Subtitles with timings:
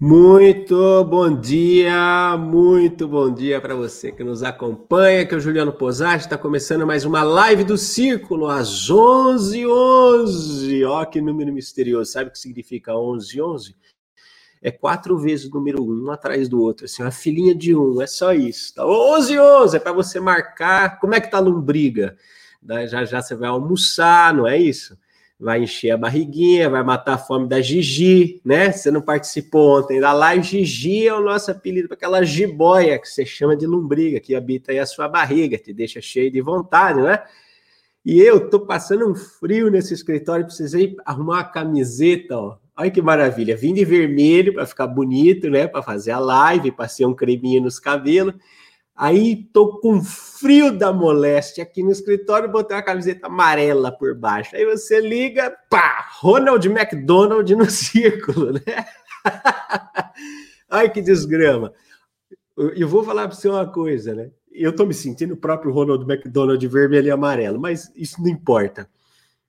[0.00, 5.72] Muito bom dia, muito bom dia para você que nos acompanha, que é o Juliano
[5.72, 12.12] Posati, está começando mais uma live do Círculo às 11 11 Ó que número misterioso,
[12.12, 13.76] sabe o que significa 11 11?
[14.62, 18.06] É quatro vezes o número um, atrás do outro, assim, uma filinha de um, é
[18.06, 18.76] só isso.
[18.76, 18.86] Tá?
[18.86, 22.16] 11 11 é para você marcar, como é que tá a lombriga?
[22.88, 24.96] Já já você vai almoçar, não é isso?
[25.38, 28.72] Vai encher a barriguinha, vai matar a fome da Gigi, né?
[28.72, 33.08] Você não participou ontem da live, Gigi é o nosso apelido para aquela jiboia que
[33.08, 37.00] você chama de lombriga, que habita aí a sua barriga, te deixa cheio de vontade,
[37.00, 37.22] né?
[38.04, 42.56] E eu tô passando um frio nesse escritório, precisei arrumar uma camiseta, ó.
[42.76, 45.66] Olha que maravilha, vim de vermelho para ficar bonito, né?
[45.66, 48.34] Para fazer a live, passei um creminho nos cabelos.
[48.98, 54.56] Aí tô com frio da moléstia aqui no escritório, botei uma camiseta amarela por baixo.
[54.56, 58.60] Aí você liga, pá, Ronald McDonald no círculo, né?
[60.68, 61.72] Ai que desgrama.
[62.56, 64.32] Eu vou falar para você uma coisa, né?
[64.50, 68.90] Eu tô me sentindo o próprio Ronald McDonald vermelho e amarelo, mas isso não importa.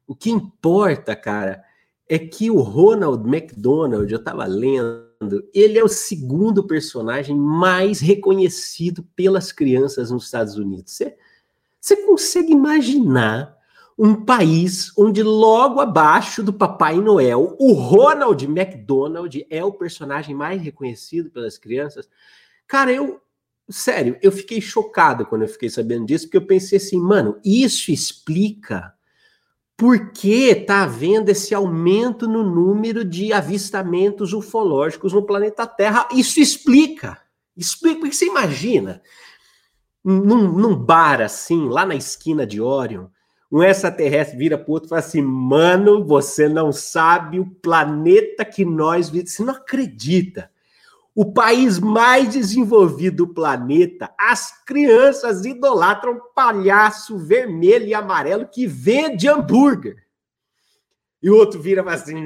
[0.05, 1.63] O que importa, cara,
[2.07, 5.08] é que o Ronald McDonald, eu tava lendo
[5.53, 10.93] ele é o segundo personagem mais reconhecido pelas crianças nos Estados Unidos.
[10.93, 11.17] Você,
[11.79, 13.57] você consegue imaginar
[13.97, 20.61] um país onde logo abaixo do Papai Noel, o Ronald McDonald é o personagem mais
[20.61, 22.09] reconhecido pelas crianças?
[22.65, 23.21] Cara, eu
[23.69, 27.91] sério, eu fiquei chocado quando eu fiquei sabendo disso, porque eu pensei assim, mano, isso
[27.91, 28.93] explica
[29.79, 36.05] por que está havendo esse aumento no número de avistamentos ufológicos no planeta Terra?
[36.11, 37.17] Isso explica.
[37.55, 39.01] Explica, porque você imagina,
[40.03, 43.05] num, num bar assim, lá na esquina de Orion,
[43.49, 48.43] um extraterrestre vira para o outro e fala assim: mano, você não sabe o planeta
[48.43, 49.31] que nós vivemos.
[49.31, 50.51] Você não acredita
[51.19, 59.27] o país mais desenvolvido do planeta, as crianças idolatram palhaço vermelho e amarelo que vende
[59.27, 59.97] hambúrguer.
[61.21, 62.25] E o outro vira e fala assim: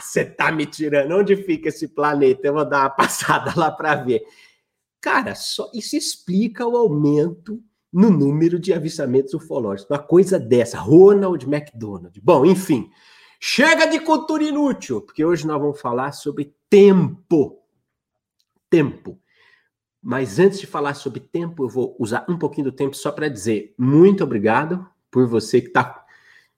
[0.00, 1.12] você tá me tirando.
[1.12, 2.48] Onde fica esse planeta?
[2.48, 4.24] Eu vou dar uma passada lá para ver.
[5.00, 7.62] Cara, só isso explica o aumento
[7.92, 9.88] no número de avistamentos ufológicos.
[9.88, 12.20] Uma coisa dessa, Ronald McDonald.
[12.20, 12.90] Bom, enfim,
[13.38, 17.57] chega de cultura inútil, porque hoje nós vamos falar sobre tempo
[18.70, 19.18] tempo.
[20.02, 23.28] Mas antes de falar sobre tempo, eu vou usar um pouquinho do tempo só para
[23.28, 26.04] dizer muito obrigado por você que está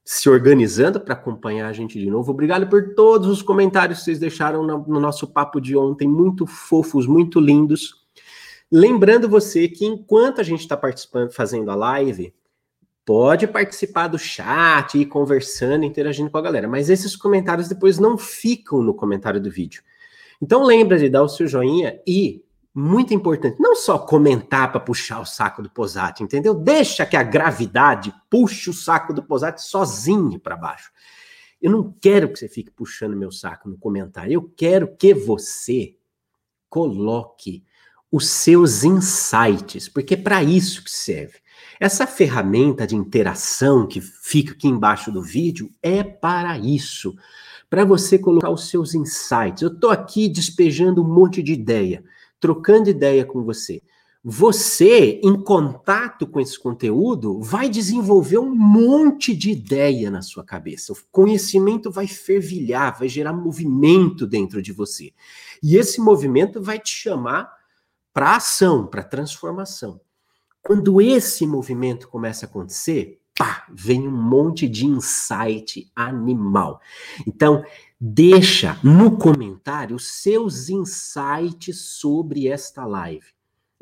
[0.04, 2.32] se organizando para acompanhar a gente de novo.
[2.32, 6.46] Obrigado por todos os comentários que vocês deixaram no, no nosso papo de ontem, muito
[6.46, 8.06] fofos, muito lindos.
[8.70, 12.34] Lembrando você que enquanto a gente está participando, fazendo a live,
[13.04, 16.68] pode participar do chat, ir conversando, interagindo com a galera.
[16.68, 19.82] Mas esses comentários depois não ficam no comentário do vídeo.
[20.40, 22.42] Então lembra de dar o seu joinha e,
[22.74, 26.54] muito importante, não só comentar para puxar o saco do Posati, entendeu?
[26.54, 30.90] Deixa que a gravidade puxe o saco do Posati sozinho para baixo.
[31.60, 34.32] Eu não quero que você fique puxando meu saco no comentário.
[34.32, 35.96] Eu quero que você
[36.70, 37.62] coloque
[38.10, 41.38] os seus insights, porque é para isso que serve.
[41.78, 47.14] Essa ferramenta de interação que fica aqui embaixo do vídeo é para isso
[47.70, 49.62] para você colocar os seus insights.
[49.62, 52.04] Eu estou aqui despejando um monte de ideia,
[52.40, 53.80] trocando ideia com você.
[54.22, 60.92] Você, em contato com esse conteúdo, vai desenvolver um monte de ideia na sua cabeça.
[60.92, 65.14] O conhecimento vai fervilhar, vai gerar movimento dentro de você.
[65.62, 67.50] E esse movimento vai te chamar
[68.12, 69.98] para ação, para transformação.
[70.60, 76.78] Quando esse movimento começa a acontecer, pá, vem um monte de insight animal.
[77.26, 77.64] Então,
[77.98, 83.24] deixa no comentário seus insights sobre esta live.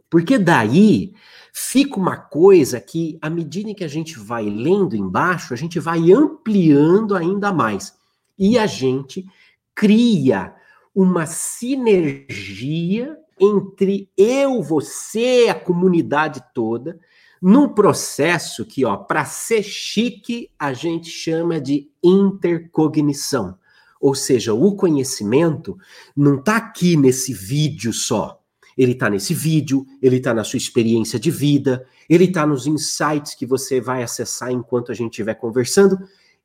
[0.08, 1.12] Porque daí
[1.52, 6.12] fica uma coisa que, à medida que a gente vai lendo embaixo, a gente vai
[6.12, 7.98] ampliando ainda mais.
[8.38, 9.26] E a gente
[9.74, 10.54] cria
[10.94, 17.00] uma sinergia entre eu, você, a comunidade toda,
[17.40, 23.58] num processo que, ó, para ser chique, a gente chama de intercognição.
[24.00, 25.76] Ou seja, o conhecimento
[26.16, 28.40] não está aqui nesse vídeo só.
[28.76, 33.34] Ele está nesse vídeo, ele está na sua experiência de vida, ele está nos insights
[33.34, 35.98] que você vai acessar enquanto a gente estiver conversando,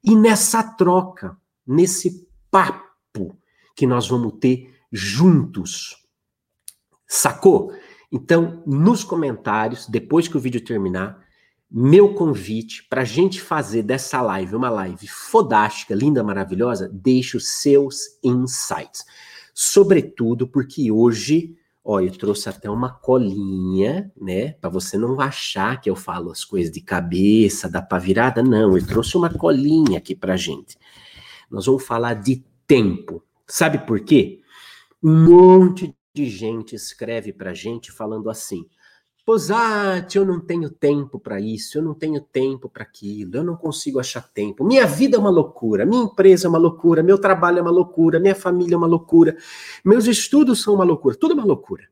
[0.04, 3.38] e nessa troca, nesse papo
[3.75, 6.04] que nós vamos ter juntos.
[7.07, 7.72] Sacou?
[8.15, 11.18] Então, nos comentários, depois que o vídeo terminar,
[11.69, 17.48] meu convite para a gente fazer dessa live uma live fodástica, linda, maravilhosa, deixe os
[17.60, 19.04] seus insights.
[19.51, 25.89] Sobretudo porque hoje, ó, eu trouxe até uma colinha, né, para você não achar que
[25.89, 30.38] eu falo as coisas de cabeça, da virada, não, eu trouxe uma colinha aqui pra
[30.38, 30.77] gente.
[31.50, 33.24] Nós vamos falar de tempo.
[33.48, 34.39] Sabe por quê?
[35.01, 38.68] Um monte de gente escreve pra gente falando assim:
[39.25, 43.56] Posate, eu não tenho tempo para isso, eu não tenho tempo para aquilo, eu não
[43.56, 44.63] consigo achar tempo.
[44.63, 48.19] Minha vida é uma loucura, minha empresa é uma loucura, meu trabalho é uma loucura,
[48.19, 49.36] minha família é uma loucura,
[49.83, 51.88] meus estudos são uma loucura, tudo é uma loucura.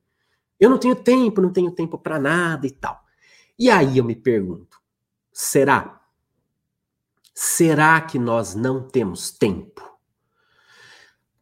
[0.59, 3.01] Eu não tenho tempo, não tenho tempo para nada e tal.
[3.57, 4.77] E aí eu me pergunto,
[5.31, 6.01] será?
[7.33, 9.81] Será que nós não temos tempo?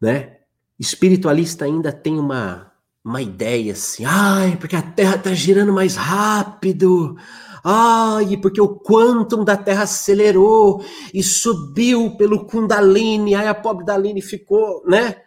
[0.00, 0.38] Né?
[0.78, 2.69] Espiritualista ainda tem uma
[3.04, 7.16] uma ideia assim, ai, porque a Terra está girando mais rápido,
[7.64, 14.20] ai, porque o quantum da Terra acelerou e subiu pelo Kundalini, aí a pobre Dalini
[14.20, 15.22] ficou, né?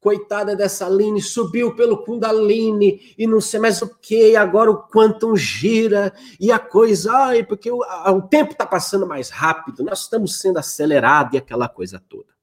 [0.00, 5.34] Coitada dessa Aline, subiu pelo Kundalini e não sei mais o que, agora o quantum
[5.34, 10.02] gira e a coisa, ai, porque o, a, o tempo está passando mais rápido, nós
[10.02, 12.34] estamos sendo acelerados e aquela coisa toda.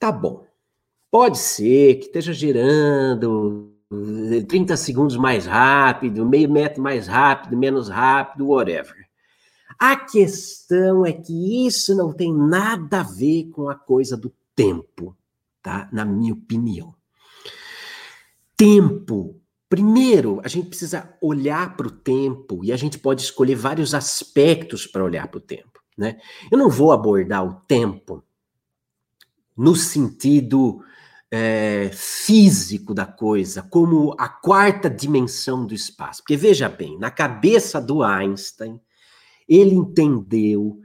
[0.00, 0.45] Tá bom.
[1.16, 3.72] Pode ser que esteja girando
[4.48, 9.08] 30 eh, segundos mais rápido, meio metro mais rápido, menos rápido, whatever.
[9.78, 15.16] A questão é que isso não tem nada a ver com a coisa do tempo,
[15.62, 15.88] tá?
[15.90, 16.94] Na minha opinião.
[18.54, 19.40] Tempo.
[19.70, 24.86] Primeiro, a gente precisa olhar para o tempo e a gente pode escolher vários aspectos
[24.86, 26.20] para olhar para o tempo, né?
[26.52, 28.22] Eu não vou abordar o tempo
[29.56, 30.84] no sentido
[31.30, 36.22] é, físico da coisa, como a quarta dimensão do espaço.
[36.22, 38.80] Porque veja bem, na cabeça do Einstein,
[39.48, 40.80] ele entendeu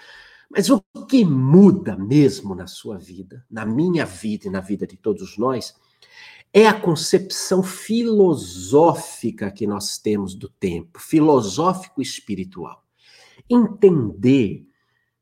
[0.51, 4.97] Mas o que muda mesmo na sua vida, na minha vida e na vida de
[4.97, 5.75] todos nós,
[6.53, 12.85] é a concepção filosófica que nós temos do tempo, filosófico espiritual.
[13.51, 14.65] Entender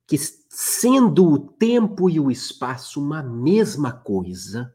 [0.06, 0.18] que,
[0.49, 4.75] sendo o tempo e o espaço uma mesma coisa,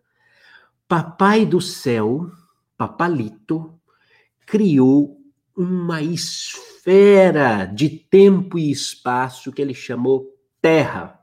[0.87, 2.31] Papai do céu,
[2.75, 3.77] Papalito,
[4.47, 5.19] criou
[5.55, 11.19] uma esfera de tempo e espaço que ele chamou Terra,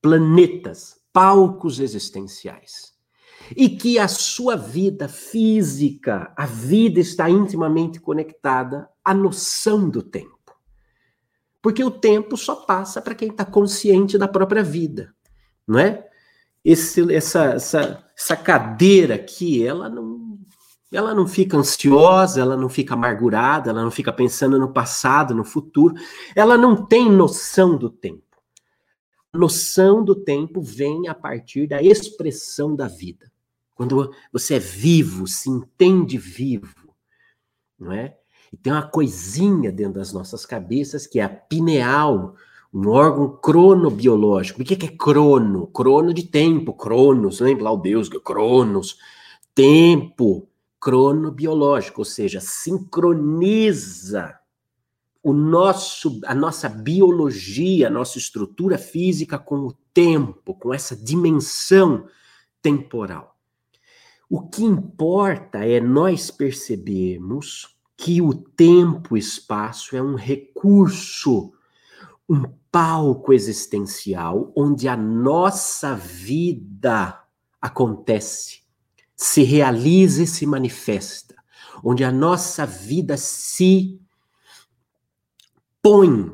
[0.00, 2.96] planetas, palcos existenciais.
[3.56, 10.36] E que a sua vida física, a vida está intimamente conectada à noção do tempo.
[11.60, 15.14] Porque o tempo só passa para quem está consciente da própria vida,
[15.66, 16.06] não é?
[16.64, 20.27] Esse, essa, essa, essa cadeira aqui, ela não,
[20.96, 25.44] ela não fica ansiosa, ela não fica amargurada, ela não fica pensando no passado, no
[25.44, 25.94] futuro.
[26.34, 28.22] Ela não tem noção do tempo.
[29.32, 33.30] A noção do tempo vem a partir da expressão da vida.
[33.74, 36.94] Quando você é vivo, se entende vivo,
[37.78, 38.16] não é?
[38.50, 42.34] E tem uma coisinha dentro das nossas cabeças que é a pineal,
[42.72, 44.62] um órgão cronobiológico.
[44.62, 45.66] O que é crono?
[45.66, 48.96] Crono de tempo, cronos, lembra lá o Deus, cronos,
[49.54, 50.48] tempo
[50.80, 54.38] cronobiológico, ou seja, sincroniza
[55.22, 62.06] o nosso, a nossa biologia, a nossa estrutura física com o tempo, com essa dimensão
[62.62, 63.36] temporal.
[64.30, 71.52] O que importa é nós percebermos que o tempo espaço é um recurso,
[72.28, 77.20] um palco existencial onde a nossa vida
[77.60, 78.57] acontece,
[79.20, 81.34] se realiza e se manifesta,
[81.82, 84.00] onde a nossa vida se
[85.82, 86.32] põe,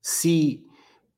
[0.00, 0.66] se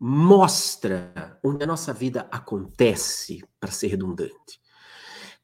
[0.01, 4.61] mostra, onde a nossa vida acontece, para ser redundante.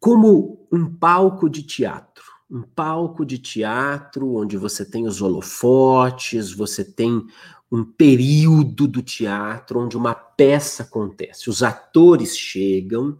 [0.00, 2.24] Como um palco de teatro.
[2.50, 7.24] Um palco de teatro onde você tem os holofotes, você tem
[7.70, 11.50] um período do teatro onde uma peça acontece.
[11.50, 13.18] Os atores chegam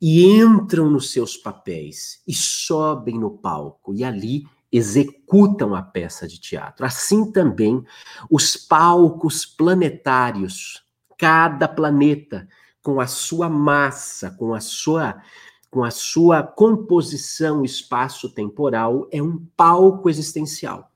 [0.00, 6.38] e entram nos seus papéis e sobem no palco e ali executam a peça de
[6.38, 6.84] teatro.
[6.84, 7.82] Assim também
[8.30, 10.84] os palcos planetários,
[11.16, 12.48] cada planeta
[12.82, 15.22] com a sua massa, com a sua
[15.68, 20.90] com a sua composição espaço-temporal é um palco existencial.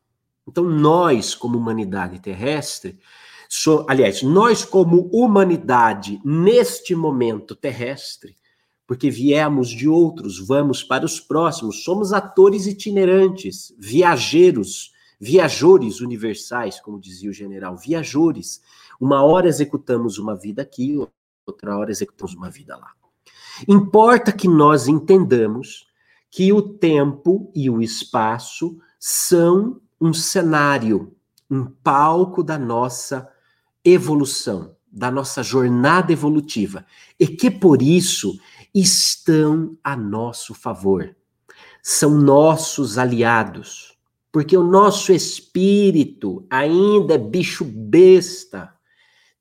[0.48, 2.98] Então, nós, como humanidade terrestre,
[3.46, 8.36] so, aliás, nós, como humanidade neste momento terrestre,
[8.90, 16.98] porque viemos de outros, vamos para os próximos, somos atores itinerantes, viajeiros, viajores universais, como
[16.98, 18.60] dizia o general, viajores.
[19.00, 20.98] Uma hora executamos uma vida aqui,
[21.46, 22.90] outra hora executamos uma vida lá.
[23.68, 25.86] Importa que nós entendamos
[26.28, 31.14] que o tempo e o espaço são um cenário,
[31.48, 33.30] um palco da nossa
[33.84, 36.84] evolução, da nossa jornada evolutiva,
[37.20, 38.36] e que por isso
[38.74, 41.16] estão a nosso favor.
[41.82, 43.98] São nossos aliados,
[44.30, 48.74] porque o nosso espírito ainda é bicho besta,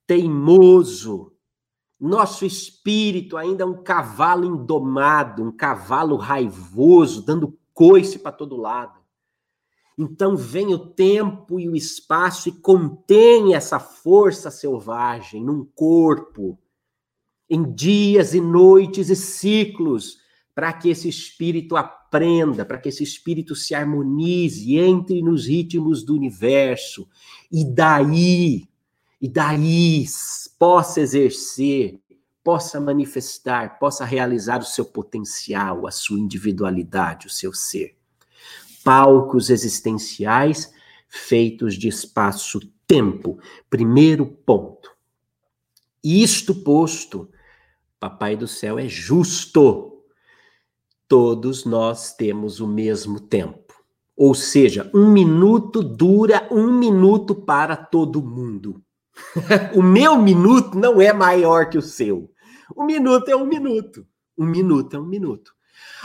[0.08, 1.34] teimoso.
[2.00, 9.00] Nosso espírito ainda é um cavalo indomado, um cavalo raivoso, dando coice para todo lado.
[9.98, 16.58] Então vem o tempo e o espaço e contém essa força selvagem num corpo,
[17.50, 20.20] em dias e noites e ciclos,
[20.54, 26.16] para que esse espírito aprenda, para que esse espírito se harmonize, entre nos ritmos do
[26.16, 27.08] universo
[27.52, 28.68] e daí,
[29.22, 30.06] e daí
[30.58, 32.00] possa exercer,
[32.44, 38.00] possa manifestar, possa realizar o seu potencial, a sua individualidade, o seu ser
[38.84, 40.72] palcos existenciais
[41.08, 43.40] feitos de espaço-tempo.
[43.70, 44.92] Primeiro ponto.
[46.04, 47.30] Isto posto,
[48.00, 50.04] Papai do céu é justo.
[51.08, 53.74] Todos nós temos o mesmo tempo.
[54.16, 58.82] Ou seja, um minuto dura um minuto para todo mundo.
[59.76, 62.32] o meu minuto não é maior que o seu.
[62.76, 64.06] Um minuto é um minuto.
[64.38, 65.54] Um minuto é um minuto.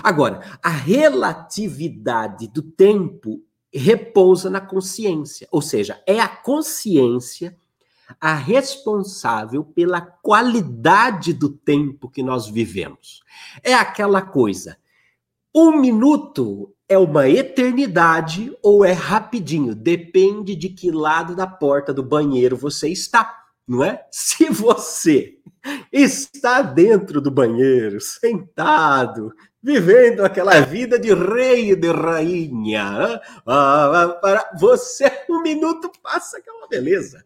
[0.02, 7.56] Agora, a relatividade do tempo repousa na consciência, ou seja, é a consciência
[8.20, 13.22] a responsável pela qualidade do tempo que nós vivemos.
[13.62, 14.76] É aquela coisa.
[15.54, 22.02] Um minuto é uma eternidade ou é rapidinho, depende de que lado da porta do
[22.02, 24.04] banheiro você está, não é?
[24.10, 25.38] Se você
[25.92, 33.20] está dentro do banheiro, sentado, vivendo aquela vida de rei e de rainha.
[33.46, 37.24] Ah, para você, um minuto passa que é uma beleza.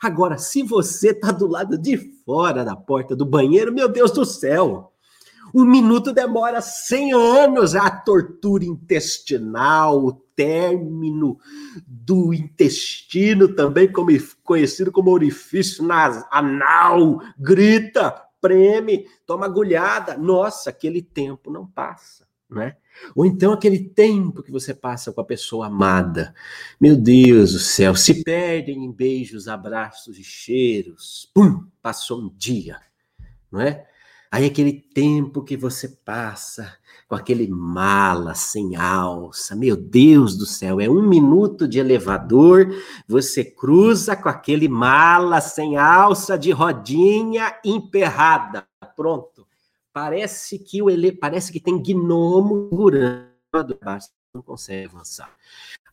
[0.00, 4.24] Agora, se você está do lado de fora da porta do banheiro, meu Deus do
[4.24, 4.92] céu,
[5.54, 11.38] um minuto demora 100 anos a tortura intestinal, o término
[11.86, 14.10] do intestino, também como,
[14.44, 15.84] conhecido como orifício
[16.30, 20.16] anal, grita, preme, toma agulhada.
[20.16, 22.76] Nossa, aquele tempo não passa, né?
[23.14, 26.34] Ou então aquele tempo que você passa com a pessoa amada.
[26.80, 31.30] Meu Deus do céu, se perdem em beijos, abraços e cheiros.
[31.34, 32.80] Pum, passou um dia,
[33.50, 33.86] não é?
[34.30, 36.76] Aí aquele tempo que você passa
[37.08, 42.68] com aquele mala sem alça, meu Deus do céu, é um minuto de elevador,
[43.08, 49.37] você cruza com aquele mala sem alça de rodinha emperrada, pronto.
[50.00, 52.70] Parece que o ele parece que tem gnomo
[53.82, 55.28] baixo, não consegue avançar.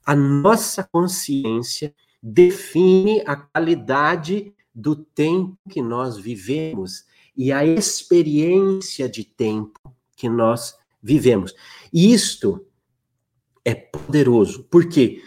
[0.05, 9.23] A nossa consciência define a qualidade do tempo que nós vivemos e a experiência de
[9.23, 11.55] tempo que nós vivemos.
[11.91, 12.63] E isto
[13.65, 15.23] é poderoso, porque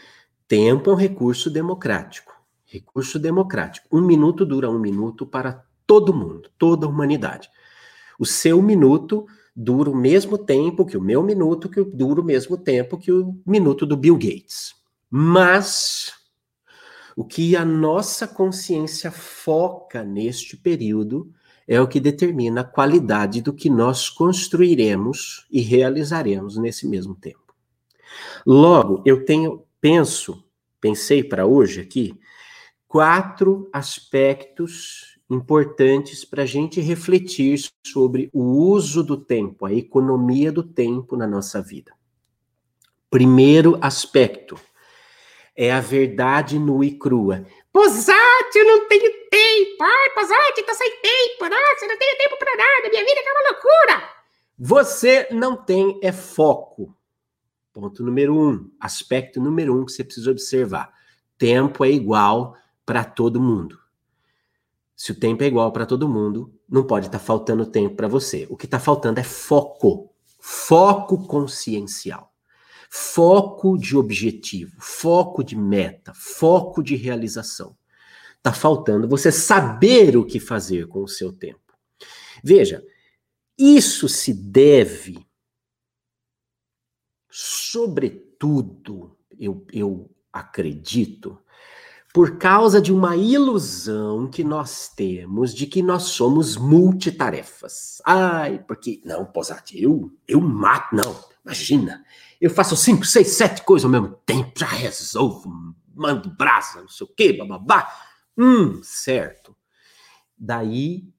[0.47, 2.33] tempo é um recurso democrático.
[2.65, 3.89] Recurso democrático.
[3.91, 7.51] Um minuto dura um minuto para todo mundo, toda a humanidade.
[8.19, 12.57] O seu minuto dura o mesmo tempo que o meu minuto, que dura o mesmo
[12.57, 14.75] tempo que o minuto do Bill Gates.
[15.11, 16.13] Mas
[17.17, 21.33] o que a nossa consciência foca neste período
[21.67, 27.55] é o que determina a qualidade do que nós construiremos e realizaremos nesse mesmo tempo.
[28.47, 30.43] Logo, eu tenho, penso,
[30.81, 32.19] pensei para hoje aqui,
[32.87, 40.63] quatro aspectos importantes para a gente refletir sobre o uso do tempo, a economia do
[40.63, 41.93] tempo na nossa vida.
[43.11, 44.59] Primeiro aspecto,
[45.57, 47.45] é a verdade nua e crua.
[47.73, 49.83] Posate, eu não tenho tempo.
[49.83, 51.49] Ai, Posate, tá sem tempo.
[51.49, 52.89] Nossa, eu não tenho tempo para nada.
[52.89, 54.09] Minha vida é uma loucura.
[54.59, 56.97] Você não tem é foco.
[57.73, 58.71] Ponto número um.
[58.81, 60.93] Aspecto número um que você precisa observar.
[61.37, 63.79] Tempo é igual para todo mundo.
[64.99, 68.09] Se o tempo é igual para todo mundo, não pode estar tá faltando tempo para
[68.09, 68.47] você.
[68.51, 70.13] O que está faltando é foco.
[70.41, 72.29] Foco consciencial
[72.89, 77.77] foco de objetivo, foco de meta, foco de realização.
[78.37, 81.77] Está faltando você saber o que fazer com o seu tempo.
[82.43, 82.83] Veja,
[83.59, 85.27] isso se deve,
[87.29, 91.39] sobretudo, eu, eu acredito,
[92.13, 98.01] por causa de uma ilusão que nós temos de que nós somos multitarefas.
[98.05, 99.01] Ai, porque.
[99.05, 100.97] Não, Posati, eu, eu mato.
[100.97, 102.05] Não, imagina.
[102.41, 105.51] Eu faço cinco, seis, sete coisas ao mesmo tempo, já resolvo,
[105.95, 107.93] mando brasa, não sei o quê, bababá.
[108.37, 109.57] Hum, certo.
[110.37, 111.13] Daí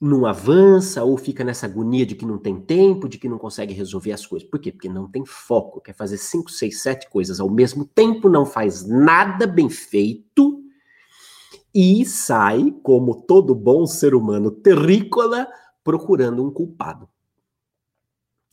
[0.00, 3.74] não avança ou fica nessa agonia de que não tem tempo, de que não consegue
[3.74, 4.48] resolver as coisas.
[4.48, 4.70] Por quê?
[4.70, 8.86] Porque não tem foco, quer fazer cinco, seis, sete coisas ao mesmo tempo, não faz
[8.86, 10.62] nada bem feito
[11.74, 15.48] e sai, como todo bom ser humano terrícola,
[15.82, 17.08] procurando um culpado.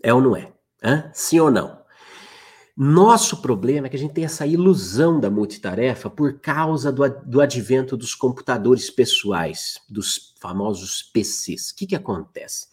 [0.02, 0.52] É ou não é?
[0.84, 1.10] Hã?
[1.14, 1.85] Sim ou não?
[2.78, 7.40] Nosso problema é que a gente tem essa ilusão da multitarefa por causa do, do
[7.40, 11.70] advento dos computadores pessoais, dos famosos PCs.
[11.70, 12.68] O que, que acontece?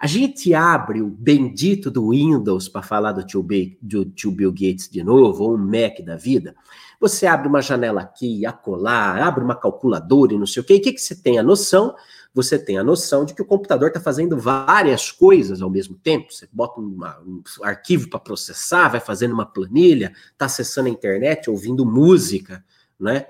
[0.00, 3.46] A gente abre o bendito do Windows para falar do tio,
[3.80, 6.56] do tio, Bill Gates de novo, ou um Mac da vida.
[6.98, 10.74] Você abre uma janela aqui, acolá, abre uma calculadora e não sei o quê.
[10.74, 11.94] E o que, que você tem a noção?
[12.34, 16.32] Você tem a noção de que o computador está fazendo várias coisas ao mesmo tempo.
[16.32, 21.48] Você bota uma, um arquivo para processar, vai fazendo uma planilha, está acessando a internet,
[21.48, 22.64] ouvindo música,
[22.98, 23.26] né?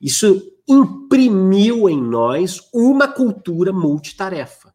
[0.00, 4.74] Isso imprimiu em nós uma cultura multitarefa.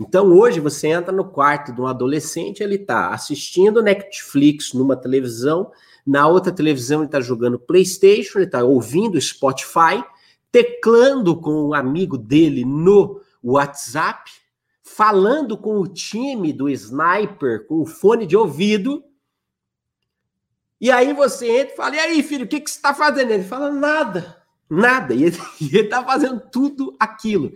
[0.00, 5.70] Então hoje você entra no quarto de um adolescente, ele está assistindo Netflix numa televisão,
[6.04, 10.02] na outra televisão ele está jogando PlayStation, ele está ouvindo Spotify,
[10.52, 14.30] teclando com um amigo dele no WhatsApp,
[14.84, 19.02] falando com o time do sniper com o fone de ouvido.
[20.78, 23.30] E aí você entra e fala: E aí, filho, o que, que você está fazendo?
[23.30, 24.36] Ele fala: Nada,
[24.68, 25.14] nada.
[25.16, 25.38] E ele,
[25.80, 27.52] está fazendo tudo aquilo.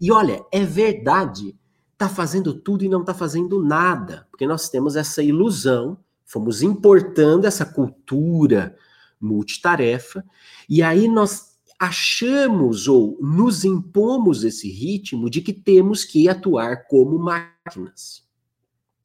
[0.00, 1.58] E olha, é verdade,
[1.92, 7.46] está fazendo tudo e não está fazendo nada, porque nós temos essa ilusão, fomos importando
[7.46, 8.76] essa cultura
[9.18, 10.22] multitarefa,
[10.68, 17.18] e aí nós achamos ou nos impomos esse ritmo de que temos que atuar como
[17.18, 18.26] máquinas,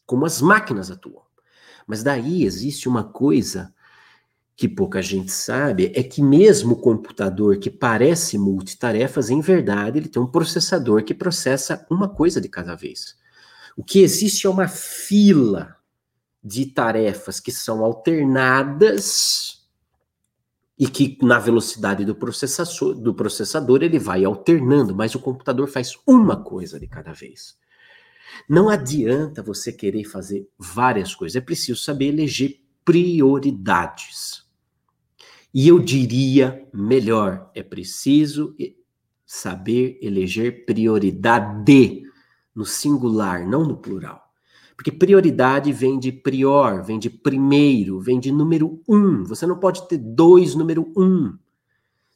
[0.05, 1.23] como as máquinas atuam.
[1.85, 3.73] Mas daí existe uma coisa
[4.55, 10.07] que pouca gente sabe, é que mesmo o computador que parece multitarefas, em verdade, ele
[10.07, 13.17] tem um processador que processa uma coisa de cada vez.
[13.75, 15.75] O que existe é uma fila
[16.43, 19.60] de tarefas que são alternadas
[20.77, 25.97] e que na velocidade do processador, do processador ele vai alternando, mas o computador faz
[26.07, 27.57] uma coisa de cada vez.
[28.49, 34.43] Não adianta você querer fazer várias coisas, é preciso saber eleger prioridades.
[35.53, 38.55] E eu diria melhor, é preciso
[39.25, 42.03] saber eleger prioridade
[42.55, 44.20] no singular, não no plural.
[44.75, 49.23] Porque prioridade vem de prior, vem de primeiro, vem de número um.
[49.25, 51.37] Você não pode ter dois número um.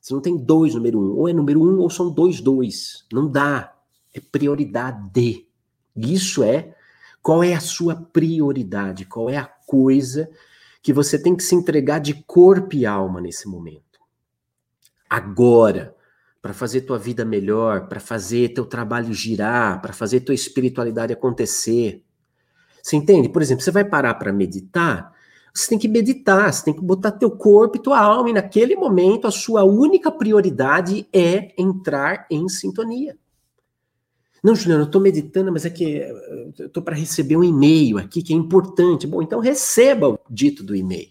[0.02, 1.18] Você não tem dois número um.
[1.18, 3.06] Ou é número um ou são dois dois.
[3.12, 3.74] Não dá.
[4.13, 5.48] É prioridade.
[5.96, 6.76] Isso é
[7.22, 10.30] qual é a sua prioridade, qual é a coisa
[10.82, 14.00] que você tem que se entregar de corpo e alma nesse momento.
[15.10, 15.96] Agora,
[16.39, 22.04] para fazer tua vida melhor, para fazer teu trabalho girar, para fazer tua espiritualidade acontecer.
[22.86, 23.28] Você entende?
[23.28, 25.12] Por exemplo, você vai parar para meditar,
[25.52, 28.76] você tem que meditar, você tem que botar teu corpo e tua alma, e naquele
[28.76, 33.17] momento a sua única prioridade é entrar em sintonia.
[34.43, 37.98] Não, Juliano, eu estou meditando, mas é que eh, eu estou para receber um e-mail
[37.98, 39.08] aqui que é importante.
[39.08, 41.10] Bom, então receba o dito do e-mail.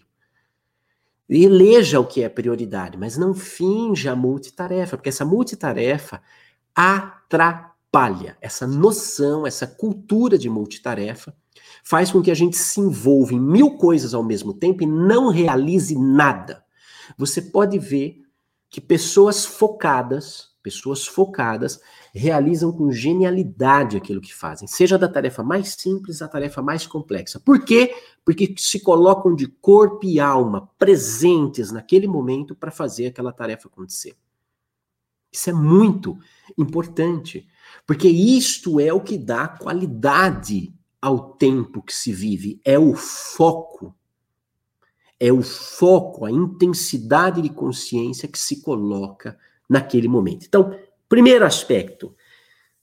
[1.27, 6.21] Eleja o que é prioridade, mas não finja a multitarefa, porque essa multitarefa
[6.73, 8.37] atrapalha.
[8.39, 11.35] Essa noção, essa cultura de multitarefa
[11.85, 15.29] faz com que a gente se envolva em mil coisas ao mesmo tempo e não
[15.29, 16.65] realize nada.
[17.15, 18.23] Você pode ver
[18.71, 21.79] que pessoas focadas, pessoas focadas,
[22.11, 27.39] realizam com genialidade aquilo que fazem, seja da tarefa mais simples à tarefa mais complexa.
[27.39, 27.93] Por quê?
[28.25, 34.15] Porque se colocam de corpo e alma presentes naquele momento para fazer aquela tarefa acontecer.
[35.31, 36.17] Isso é muito
[36.57, 37.47] importante,
[37.85, 40.73] porque isto é o que dá qualidade
[41.05, 43.95] ao tempo que se vive, é o foco.
[45.19, 49.37] É o foco, a intensidade de consciência que se coloca
[49.69, 50.45] naquele momento.
[50.45, 50.75] Então,
[51.07, 52.15] Primeiro aspecto,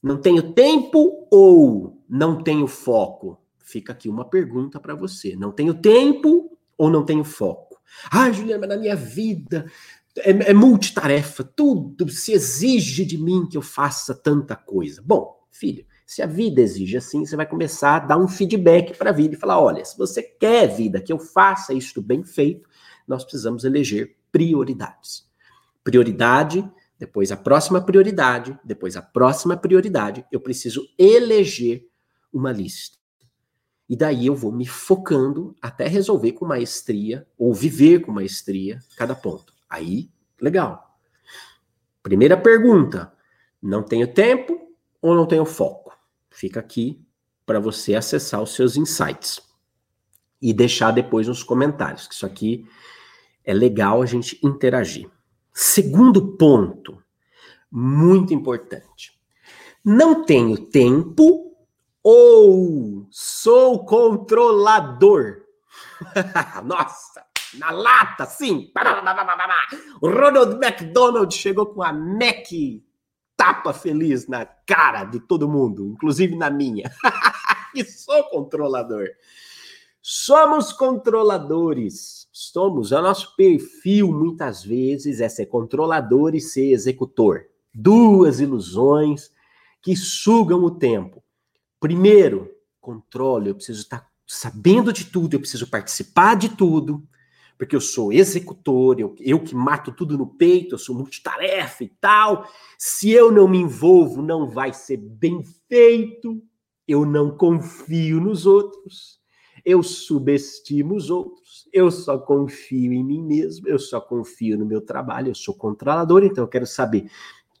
[0.01, 3.39] não tenho tempo ou não tenho foco?
[3.59, 5.35] Fica aqui uma pergunta para você.
[5.35, 7.81] Não tenho tempo ou não tenho foco?
[8.09, 9.69] Ah, Juliana, mas na minha vida
[10.17, 15.01] é, é multitarefa, tudo se exige de mim que eu faça tanta coisa.
[15.05, 19.09] Bom, filho, se a vida exige assim, você vai começar a dar um feedback para
[19.09, 22.69] a vida e falar: olha, se você quer, vida, que eu faça isto bem feito,
[23.07, 25.27] nós precisamos eleger prioridades.
[25.83, 26.69] Prioridade
[27.03, 31.85] depois a próxima prioridade, depois a próxima prioridade, eu preciso eleger
[32.31, 32.97] uma lista.
[33.89, 39.13] E daí eu vou me focando até resolver com maestria, ou viver com maestria, cada
[39.13, 39.53] ponto.
[39.69, 40.97] Aí, legal.
[42.01, 43.11] Primeira pergunta:
[43.61, 44.57] não tenho tempo
[45.01, 45.91] ou não tenho foco?
[46.33, 46.99] Fica aqui
[47.45, 49.39] para você acessar os seus insights
[50.41, 52.67] e deixar depois nos comentários, que isso aqui
[53.45, 55.07] é legal a gente interagir.
[55.53, 57.01] Segundo ponto,
[57.71, 59.11] muito importante.
[59.85, 61.55] Não tenho tempo
[62.01, 65.43] ou sou controlador.
[66.65, 67.23] Nossa,
[67.59, 68.71] na lata, sim.
[70.01, 72.47] O Ronald McDonald chegou com a Mac
[73.43, 76.89] tapa feliz na cara de todo mundo, inclusive na minha.
[77.75, 79.09] e sou controlador.
[80.01, 82.29] Somos controladores.
[82.31, 87.43] Somos, o nosso perfil muitas vezes é ser controlador e ser executor.
[87.73, 89.29] Duas ilusões
[89.81, 91.21] que sugam o tempo.
[91.81, 97.03] Primeiro, controle, eu preciso estar sabendo de tudo, eu preciso participar de tudo,
[97.63, 101.87] porque eu sou executor, eu, eu que mato tudo no peito, eu sou multitarefa e
[101.87, 102.45] tal.
[102.77, 106.43] Se eu não me envolvo, não vai ser bem feito.
[106.85, 109.17] Eu não confio nos outros.
[109.63, 114.81] Eu subestimo os outros, eu só confio em mim mesmo, eu só confio no meu
[114.81, 117.09] trabalho, eu sou controlador, então eu quero saber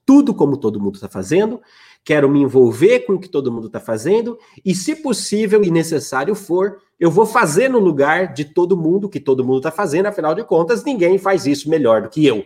[0.05, 1.61] tudo como todo mundo está fazendo,
[2.03, 6.35] quero me envolver com o que todo mundo está fazendo, e se possível e necessário
[6.35, 10.35] for, eu vou fazer no lugar de todo mundo que todo mundo está fazendo, afinal
[10.35, 12.45] de contas, ninguém faz isso melhor do que eu.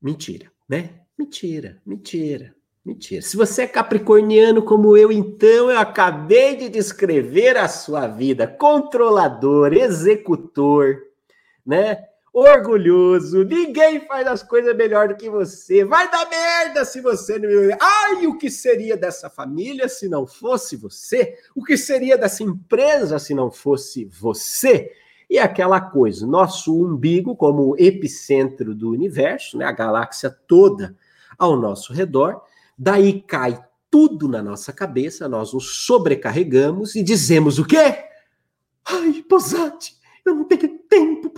[0.00, 1.00] Mentira, né?
[1.16, 2.54] Mentira, mentira.
[2.88, 3.20] Mentira.
[3.20, 8.46] Se você é capricorniano como eu, então eu acabei de descrever a sua vida.
[8.46, 10.96] Controlador, executor,
[11.66, 11.98] né?
[12.38, 15.84] Orgulhoso, ninguém faz as coisas melhor do que você.
[15.84, 17.48] Vai dar merda se você não.
[17.80, 21.36] Ai, o que seria dessa família se não fosse você?
[21.54, 24.92] O que seria dessa empresa se não fosse você?
[25.28, 29.64] E aquela coisa, nosso umbigo como epicentro do universo, né?
[29.64, 30.96] A galáxia toda
[31.38, 32.42] ao nosso redor
[32.78, 38.04] Daí cai tudo na nossa cabeça, nós nos sobrecarregamos e dizemos o quê?
[38.84, 40.67] Ai, Posati, eu não tenho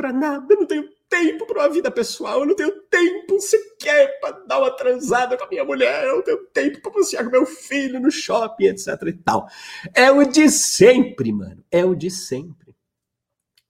[0.01, 4.19] para nada, eu não tenho tempo para uma vida pessoal, eu não tenho tempo sequer
[4.19, 7.31] para dar uma transada com a minha mulher, eu não tenho tempo para passear com
[7.31, 9.47] meu filho no shopping, etc e tal.
[9.95, 12.75] É o de sempre, mano, é o de sempre.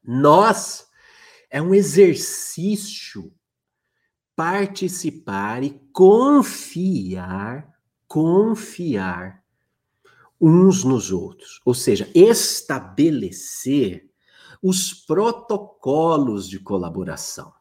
[0.05, 0.87] Nós
[1.51, 3.35] é um exercício
[4.37, 7.69] participar e confiar,
[8.07, 9.43] confiar
[10.40, 11.61] uns nos outros.
[11.64, 14.10] Ou seja, estabelecer
[14.62, 17.53] os protocolos de colaboração.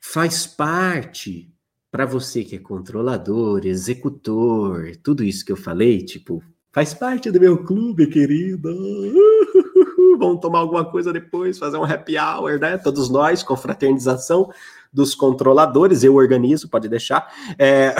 [0.00, 1.52] Faz parte
[1.90, 7.38] para você que é controlador, executor, tudo isso que eu falei, tipo, faz parte do
[7.38, 8.70] meu clube, querida.
[10.18, 12.78] Vamos tomar alguma coisa depois, fazer um happy hour, né?
[12.78, 14.50] Todos nós, com fraternização
[14.92, 17.30] dos controladores, eu organizo, pode deixar.
[17.58, 17.94] É,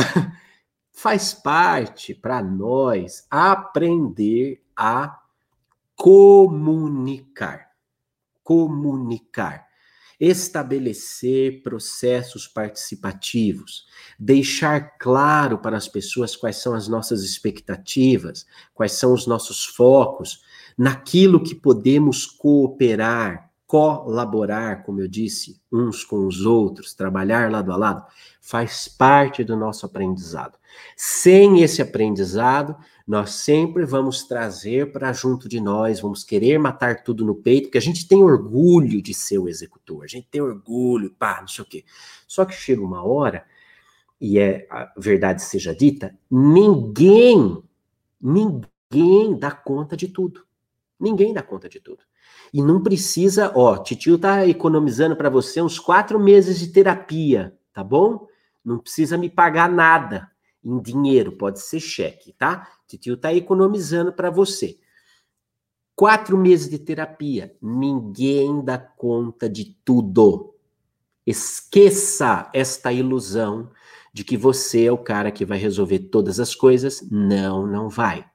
[0.92, 5.21] faz parte para nós aprender a
[6.02, 7.68] comunicar.
[8.42, 9.68] Comunicar.
[10.18, 13.86] Estabelecer processos participativos,
[14.18, 20.42] deixar claro para as pessoas quais são as nossas expectativas, quais são os nossos focos,
[20.76, 27.76] naquilo que podemos cooperar, colaborar, como eu disse, uns com os outros, trabalhar lado a
[27.76, 28.04] lado,
[28.38, 30.58] faz parte do nosso aprendizado.
[30.94, 37.24] Sem esse aprendizado, nós sempre vamos trazer para junto de nós, vamos querer matar tudo
[37.24, 41.10] no peito, porque a gente tem orgulho de ser o executor, a gente tem orgulho,
[41.18, 41.82] pá, não sei o quê.
[42.28, 43.42] Só que chega uma hora,
[44.20, 47.62] e é a verdade seja dita, ninguém,
[48.20, 50.44] ninguém dá conta de tudo.
[51.02, 52.04] Ninguém dá conta de tudo.
[52.54, 57.82] E não precisa, ó, titio tá economizando para você uns quatro meses de terapia, tá
[57.82, 58.28] bom?
[58.64, 60.30] Não precisa me pagar nada
[60.62, 62.68] em dinheiro, pode ser cheque, tá?
[62.86, 64.78] Titio tá economizando para você.
[65.96, 70.54] Quatro meses de terapia, ninguém dá conta de tudo.
[71.26, 73.72] Esqueça esta ilusão
[74.14, 77.04] de que você é o cara que vai resolver todas as coisas.
[77.10, 78.31] Não, não vai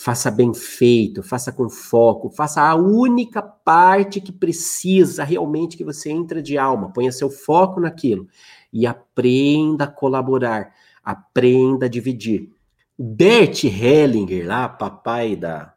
[0.00, 6.08] faça bem feito, faça com foco, faça a única parte que precisa realmente que você
[6.08, 8.28] entra de alma, ponha seu foco naquilo
[8.72, 12.48] e aprenda a colaborar, aprenda a dividir.
[12.96, 15.74] Bert Hellinger, lá, papai da,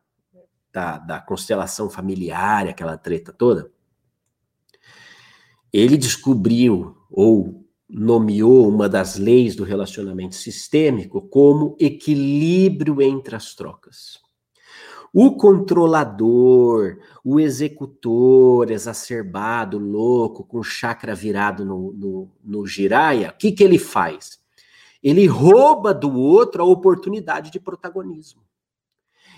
[0.72, 3.72] da, da constelação familiar, aquela treta toda,
[5.74, 7.61] ele descobriu ou
[7.92, 14.20] nomeou uma das leis do relacionamento sistêmico como equilíbrio entre as trocas.
[15.14, 23.52] O controlador, o executor exacerbado, louco, com chakra virado no, no, no giraia, o que,
[23.52, 24.40] que ele faz?
[25.04, 28.42] Ele rouba do outro a oportunidade de protagonismo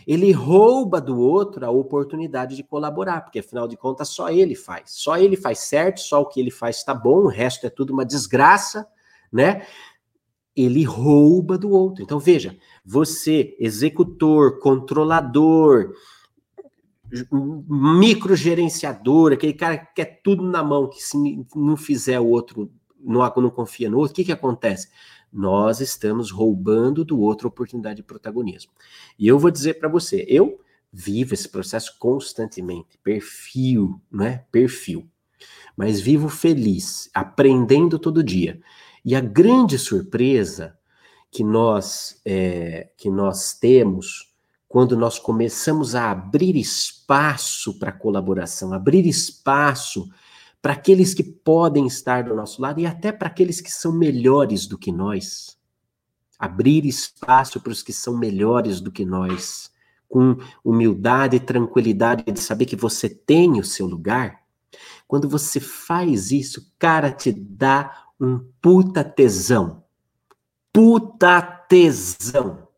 [0.08, 4.92] ele rouba do outro a oportunidade de colaborar, porque afinal de contas só ele faz.
[4.92, 7.94] Só ele faz certo, só o que ele faz está bom, o resto é tudo
[7.94, 8.88] uma desgraça,
[9.32, 9.66] né?
[10.56, 12.04] Ele rouba do outro.
[12.04, 15.94] Então veja, você, executor, controlador,
[17.70, 21.18] microgerenciador, aquele cara que quer tudo na mão, que se
[21.56, 24.89] não fizer o outro, não, não confia no outro, o que, que acontece?
[25.34, 28.72] Nós estamos roubando do outro oportunidade de protagonismo.
[29.17, 30.60] E eu vou dizer para você, eu
[30.91, 34.46] vivo esse processo constantemente, perfil, né?
[34.52, 35.10] Perfil.
[35.76, 38.62] Mas vivo feliz, aprendendo todo dia.
[39.04, 40.78] E a grande surpresa
[41.32, 44.32] que nós é, que nós temos
[44.69, 50.10] quando nós começamos a abrir espaço para colaboração, abrir espaço
[50.63, 54.65] para aqueles que podem estar do nosso lado e até para aqueles que são melhores
[54.65, 55.58] do que nós.
[56.39, 59.73] Abrir espaço para os que são melhores do que nós,
[60.08, 64.41] com humildade e tranquilidade de saber que você tem o seu lugar.
[65.06, 69.84] Quando você faz isso, cara, te dá um puta tesão.
[70.71, 72.69] Puta tesão.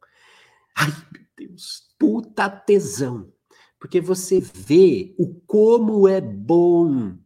[0.76, 3.32] Ai, meu Deus, puta tesão.
[3.78, 7.24] Porque você vê o como é bom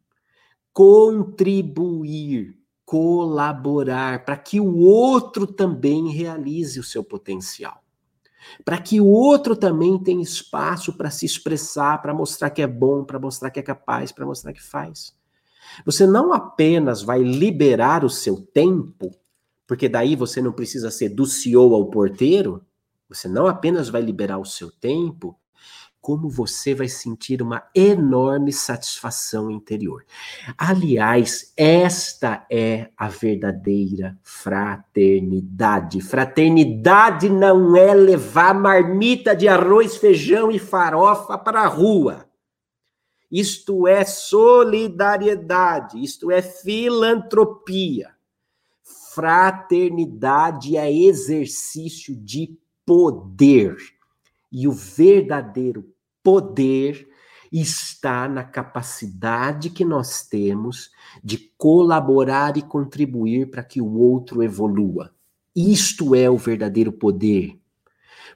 [0.80, 7.84] contribuir, colaborar, para que o outro também realize o seu potencial.
[8.64, 13.04] Para que o outro também tenha espaço para se expressar, para mostrar que é bom,
[13.04, 15.14] para mostrar que é capaz, para mostrar que faz.
[15.86, 19.12] Você não apenas vai liberar o seu tempo,
[19.68, 22.66] porque daí você não precisa ser do CEO ao porteiro,
[23.10, 25.38] você não apenas vai liberar o seu tempo,
[26.02, 30.06] como você vai sentir uma enorme satisfação interior.
[30.58, 36.02] Aliás, esta é a verdadeira fraternidade.
[36.02, 42.26] Fraternidade não é levar marmita de arroz, feijão e farofa para a rua.
[43.32, 48.10] Isto é solidariedade, isto é filantropia.
[49.14, 53.78] Fraternidade é exercício de poder
[54.52, 55.86] e o verdadeiro
[56.24, 57.08] poder
[57.52, 60.92] está na capacidade que nós temos
[61.24, 65.12] de colaborar e contribuir para que o outro evolua.
[65.56, 67.60] Isto é o verdadeiro poder.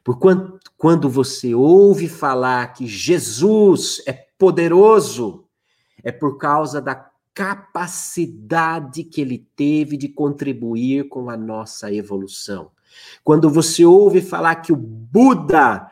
[0.03, 5.45] Por quando, quando você ouve falar que Jesus é poderoso,
[6.03, 12.71] é por causa da capacidade que ele teve de contribuir com a nossa evolução.
[13.23, 15.89] Quando você ouve falar que o Buda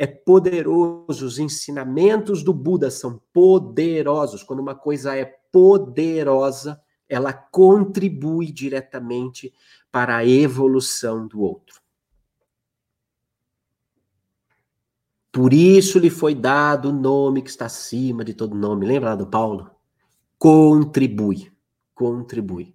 [0.00, 4.42] é poderoso, os ensinamentos do Buda são poderosos.
[4.42, 9.52] Quando uma coisa é poderosa, ela contribui diretamente
[9.92, 11.82] para a evolução do outro.
[15.30, 18.86] Por isso lhe foi dado o nome que está acima de todo nome.
[18.86, 19.70] Lembra lá do Paulo?
[20.38, 21.52] Contribui,
[21.94, 22.74] contribui.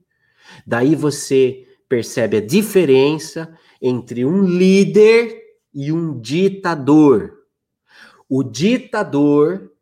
[0.64, 5.45] Daí você percebe a diferença entre um líder
[5.76, 7.46] e um ditador.
[8.30, 9.74] O ditador,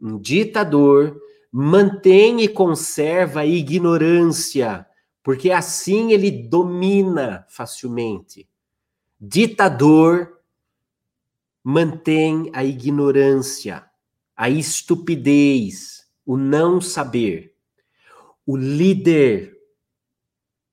[0.00, 4.86] um ditador, mantém e conserva a ignorância,
[5.22, 8.48] porque assim ele domina facilmente.
[9.20, 10.40] Ditador
[11.64, 13.84] mantém a ignorância,
[14.36, 17.54] a estupidez, o não saber.
[18.46, 19.58] O líder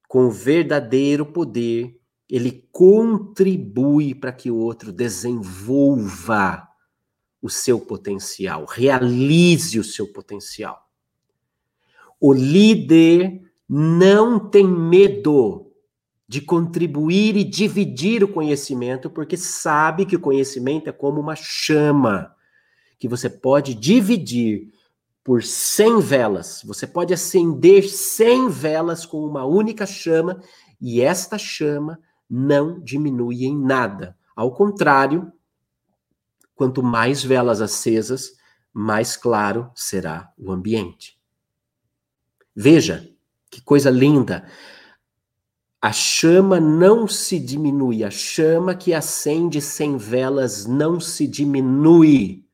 [0.08, 6.68] com verdadeiro poder, ele contribui para que o outro desenvolva
[7.42, 10.88] o seu potencial, realize o seu potencial.
[12.20, 15.72] O líder não tem medo
[16.28, 22.34] de contribuir e dividir o conhecimento, porque sabe que o conhecimento é como uma chama
[22.98, 24.72] que você pode dividir
[25.24, 26.62] por 100 velas.
[26.66, 30.42] Você pode acender 100 velas com uma única chama
[30.80, 32.00] e esta chama
[32.36, 34.18] não diminui em nada.
[34.36, 35.32] Ao contrário,
[36.56, 38.36] quanto mais velas acesas,
[38.74, 41.20] mais claro será o ambiente.
[42.56, 43.08] Veja
[43.52, 44.50] que coisa linda.
[45.80, 52.48] A chama não se diminui, a chama que acende sem velas não se diminui,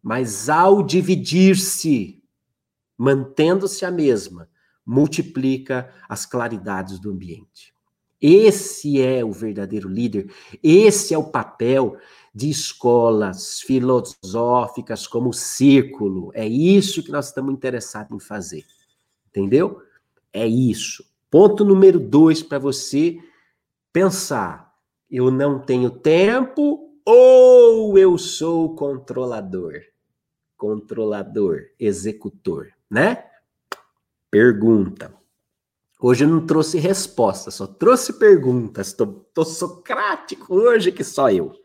[0.00, 2.22] mas ao dividir-se,
[2.96, 4.48] mantendo-se a mesma,
[4.86, 7.73] multiplica as claridades do ambiente.
[8.20, 10.30] Esse é o verdadeiro líder,
[10.62, 11.96] esse é o papel
[12.34, 16.32] de escolas filosóficas como o Círculo.
[16.34, 18.64] É isso que nós estamos interessados em fazer.
[19.28, 19.80] Entendeu?
[20.32, 21.04] É isso.
[21.30, 23.18] Ponto número dois para você
[23.92, 24.72] pensar.
[25.10, 29.74] Eu não tenho tempo ou eu sou controlador?
[30.56, 33.24] Controlador, executor, né?
[34.30, 35.14] Pergunta.
[36.06, 38.92] Hoje eu não trouxe resposta, só trouxe perguntas.
[38.92, 41.58] Tô, tô socrático hoje que só eu.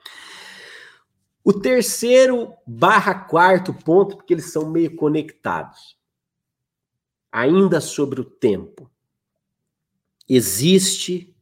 [1.44, 6.00] O terceiro barra quarto ponto, porque eles são meio conectados.
[7.30, 8.90] Ainda sobre o tempo.
[10.26, 11.36] Existe,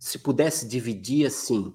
[0.00, 1.72] se pudesse dividir assim,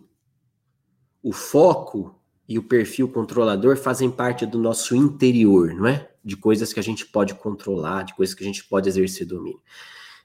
[1.23, 6.13] o foco e o perfil controlador fazem parte do nosso interior, não é?
[6.25, 9.61] De coisas que a gente pode controlar, de coisas que a gente pode exercer domínio.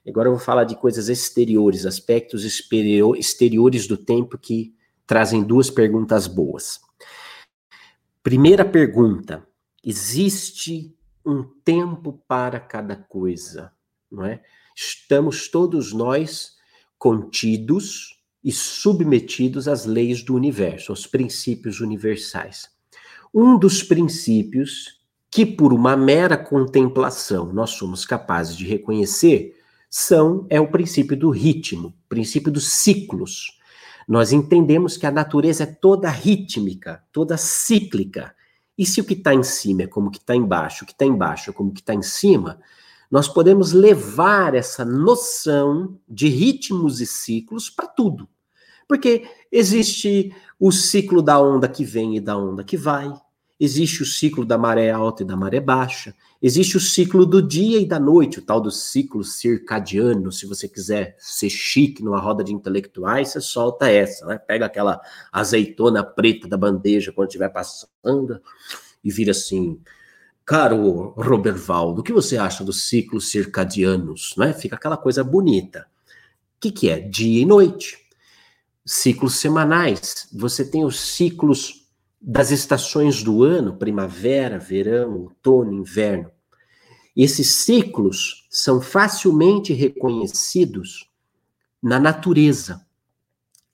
[0.09, 4.75] Agora eu vou falar de coisas exteriores, aspectos exteriores do tempo que
[5.07, 6.81] trazem duas perguntas boas.
[8.23, 9.47] Primeira pergunta:
[9.85, 13.71] existe um tempo para cada coisa,
[14.11, 14.43] não é?
[14.81, 16.53] estamos todos nós
[16.99, 22.71] contidos e submetidos às leis do universo, aos princípios universais.
[23.33, 25.00] Um dos princípios
[25.31, 29.57] que, por uma mera contemplação, nós somos capazes de reconhecer
[29.89, 33.59] são é o princípio do ritmo, princípio dos ciclos.
[34.07, 38.33] Nós entendemos que a natureza é toda rítmica, toda cíclica.
[38.79, 40.93] E se o que está em cima é como o que está embaixo, o que
[40.93, 42.61] está embaixo é como o que está em cima,
[43.11, 48.29] nós podemos levar essa noção de ritmos e ciclos para tudo.
[48.87, 53.13] Porque existe o ciclo da onda que vem e da onda que vai,
[53.61, 57.79] existe o ciclo da maré alta e da maré baixa, existe o ciclo do dia
[57.79, 60.33] e da noite, o tal do ciclo circadiano.
[60.33, 64.39] Se você quiser ser chique numa roda de intelectuais, você solta essa, né?
[64.39, 64.99] Pega aquela
[65.31, 68.41] azeitona preta da bandeja quando estiver passando
[69.05, 69.79] e vira assim
[70.51, 74.35] Caro Robervaldo, o que você acha dos ciclos circadianos?
[74.37, 74.53] Né?
[74.53, 75.87] Fica aquela coisa bonita.
[76.57, 76.99] O que, que é?
[76.99, 77.99] Dia e noite.
[78.85, 80.29] Ciclos semanais.
[80.33, 81.80] Você tem os ciclos
[82.21, 86.31] das estações do ano, primavera, verão, outono, inverno.
[87.17, 91.09] Esses ciclos são facilmente reconhecidos
[91.83, 92.85] na natureza.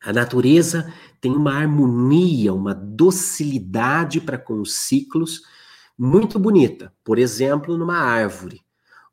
[0.00, 5.42] A natureza tem uma harmonia, uma docilidade para com os ciclos
[5.98, 6.92] muito bonita.
[7.02, 8.62] Por exemplo, numa árvore.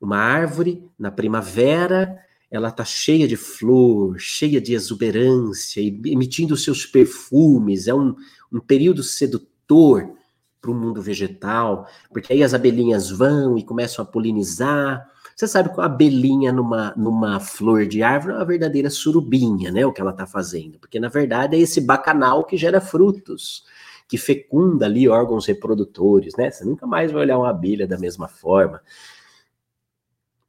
[0.00, 2.18] Uma árvore na primavera,
[2.50, 7.88] ela está cheia de flor, cheia de exuberância, emitindo seus perfumes.
[7.88, 8.14] É um,
[8.54, 10.14] um período sedutor
[10.60, 15.06] para o mundo vegetal, porque aí as abelhinhas vão e começam a polinizar.
[15.36, 19.84] Você sabe que a abelhinha numa, numa flor de árvore é uma verdadeira surubinha, né?
[19.84, 20.78] O que ela está fazendo.
[20.78, 23.64] Porque, na verdade, é esse bacanal que gera frutos
[24.06, 26.50] que fecunda ali órgãos reprodutores, né?
[26.50, 28.80] Você nunca mais vai olhar uma abelha da mesma forma.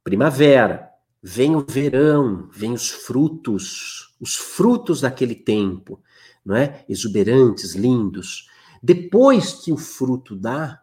[0.04, 0.90] Primavera,
[1.22, 6.00] vem o verão, vem os frutos, os frutos daquele tempo,
[6.46, 6.84] não é?
[6.88, 8.48] Exuberantes, lindos.
[8.80, 10.80] Depois que o fruto dá,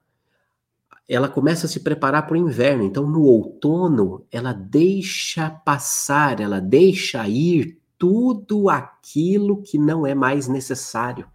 [1.08, 2.84] ela começa a se preparar para o inverno.
[2.84, 10.50] Então, no outono, ela deixa passar, ela deixa ir tudo aquilo que não é mais
[10.50, 11.26] necessário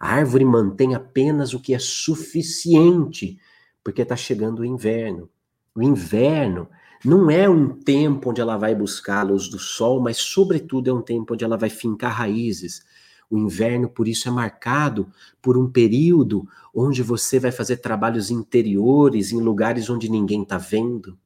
[0.00, 3.38] A árvore mantém apenas o que é suficiente,
[3.84, 5.30] porque está chegando o inverno.
[5.74, 6.68] O inverno
[7.04, 10.92] não é um tempo onde ela vai buscar a luz do sol, mas, sobretudo, é
[10.92, 12.84] um tempo onde ela vai fincar raízes.
[13.30, 15.10] O inverno, por isso, é marcado
[15.42, 21.18] por um período onde você vai fazer trabalhos interiores, em lugares onde ninguém está vendo,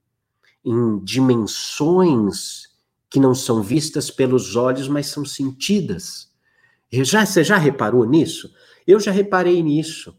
[0.65, 2.73] em dimensões
[3.09, 6.33] que não são vistas pelos olhos, mas são sentidas.
[6.91, 8.53] Já, você já reparou nisso?
[8.87, 10.17] Eu já reparei nisso.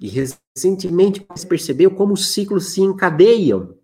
[0.00, 3.76] E recentemente percebeu como os ciclos se encadeiam.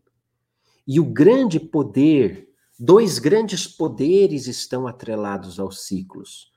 [0.86, 6.53] E o grande poder, dois grandes poderes estão atrelados aos ciclos.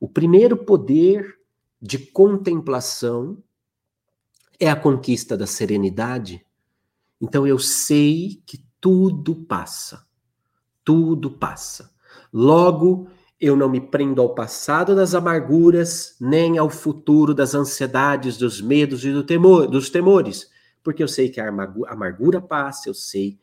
[0.00, 1.38] O primeiro poder
[1.80, 3.36] de contemplação
[4.58, 6.44] é a conquista da serenidade.
[7.20, 10.06] Então eu sei que tudo passa.
[10.82, 11.92] Tudo passa.
[12.32, 18.60] Logo, eu não me prendo ao passado das amarguras, nem ao futuro das ansiedades, dos
[18.60, 20.50] medos e do temor, dos temores,
[20.82, 23.38] porque eu sei que a amargura passa, eu sei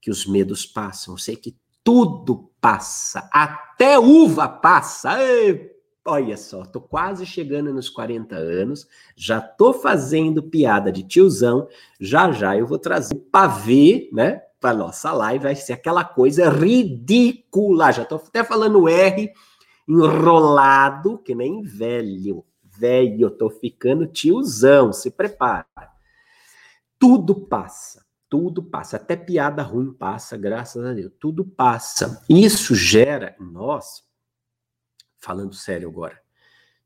[0.00, 5.20] que os medos passam, eu sei que tudo passa, até uva passa.
[5.22, 5.75] Ei,
[6.06, 11.68] olha só, tô quase chegando nos 40 anos, já tô fazendo piada de tiozão,
[12.00, 14.42] já já eu vou trazer pavê, né?
[14.60, 17.92] para nossa live vai ser aquela coisa ridícula.
[17.92, 19.32] Já estou até falando R
[19.88, 22.44] enrolado, que nem velho.
[22.64, 25.66] Velho, tô ficando tiozão, se prepara.
[26.98, 31.12] Tudo passa, tudo passa, até piada ruim passa, graças a Deus.
[31.18, 32.22] Tudo passa.
[32.28, 34.02] Isso gera em nós,
[35.18, 36.20] falando sério agora,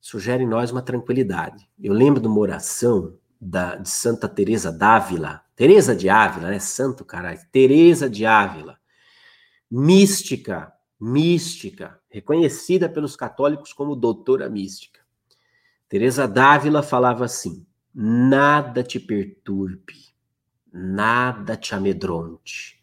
[0.00, 1.68] isso gera em nós uma tranquilidade.
[1.78, 6.58] Eu lembro de uma oração da, de Santa Teresa d'Ávila, Teresa de Ávila, né?
[6.58, 7.38] Santo caralho.
[7.52, 8.78] Teresa de Ávila.
[9.70, 15.00] Mística, mística, reconhecida pelos católicos como doutora mística.
[15.86, 20.14] Teresa d'Ávila falava assim: nada te perturbe,
[20.72, 22.82] nada te amedronte.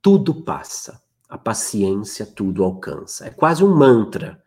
[0.00, 3.26] Tudo passa, a paciência tudo alcança.
[3.26, 4.42] É quase um mantra.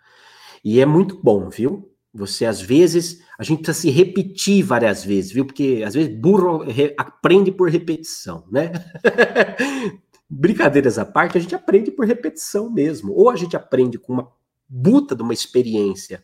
[0.64, 1.92] E é muito bom, viu?
[2.14, 5.46] Você, às vezes, a gente precisa se repetir várias vezes, viu?
[5.46, 6.64] Porque, às vezes, burro
[6.98, 8.72] aprende por repetição, né?
[10.30, 13.14] Brincadeiras à parte, a gente aprende por repetição mesmo.
[13.14, 14.32] Ou a gente aprende com uma
[14.68, 16.24] buta de uma experiência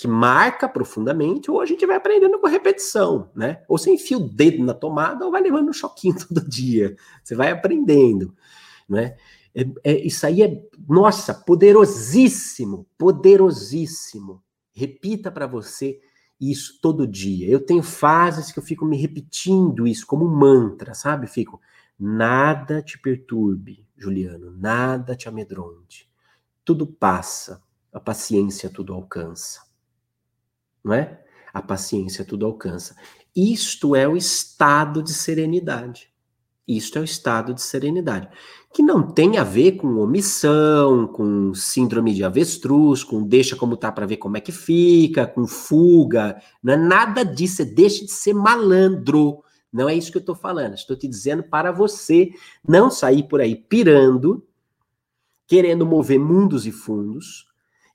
[0.00, 3.62] que marca profundamente, ou a gente vai aprendendo com repetição, né?
[3.68, 6.96] Ou você enfia o dedo na tomada, ou vai levando um choquinho todo dia.
[7.22, 8.34] Você vai aprendendo,
[8.88, 9.16] né?
[9.54, 14.42] É, é, isso aí é, nossa, poderosíssimo, poderosíssimo.
[14.72, 16.00] Repita para você
[16.40, 17.48] isso todo dia.
[17.48, 21.26] Eu tenho fases que eu fico me repetindo isso como um mantra, sabe?
[21.26, 21.60] Fico,
[21.98, 26.08] nada te perturbe, Juliano, nada te amedronte.
[26.64, 29.62] Tudo passa, a paciência tudo alcança.
[30.82, 31.22] Não é?
[31.52, 32.96] A paciência tudo alcança.
[33.36, 36.09] Isto é o estado de serenidade.
[36.76, 38.28] Isto é o estado de serenidade,
[38.72, 43.90] que não tem a ver com omissão, com síndrome de avestruz, com deixa como tá
[43.90, 48.12] para ver como é que fica, com fuga, não é nada disso, é deixa de
[48.12, 49.42] ser malandro.
[49.72, 52.30] Não é isso que eu estou falando, estou te dizendo para você
[52.66, 54.46] não sair por aí pirando,
[55.48, 57.46] querendo mover mundos e fundos,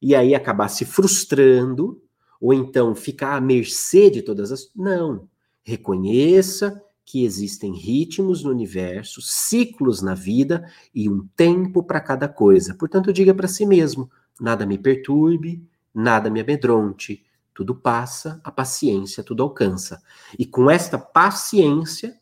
[0.01, 2.01] e aí acabar se frustrando,
[2.41, 4.69] ou então ficar à mercê de todas as.
[4.75, 5.29] Não.
[5.63, 12.73] Reconheça que existem ritmos no universo, ciclos na vida e um tempo para cada coisa.
[12.73, 14.09] Portanto, diga para si mesmo:
[14.41, 20.01] nada me perturbe, nada me amedronte, tudo passa, a paciência tudo alcança.
[20.37, 22.19] E com esta paciência,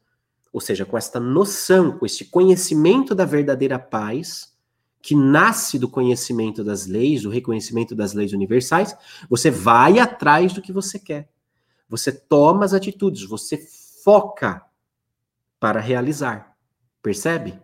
[0.52, 4.52] ou seja, com esta noção, com este conhecimento da verdadeira paz,
[5.02, 8.96] que nasce do conhecimento das leis, do reconhecimento das leis universais,
[9.30, 11.30] você vai atrás do que você quer.
[11.90, 13.58] Você toma as atitudes, você
[14.04, 14.62] foca
[15.64, 16.58] para realizar.
[17.02, 17.58] Percebe?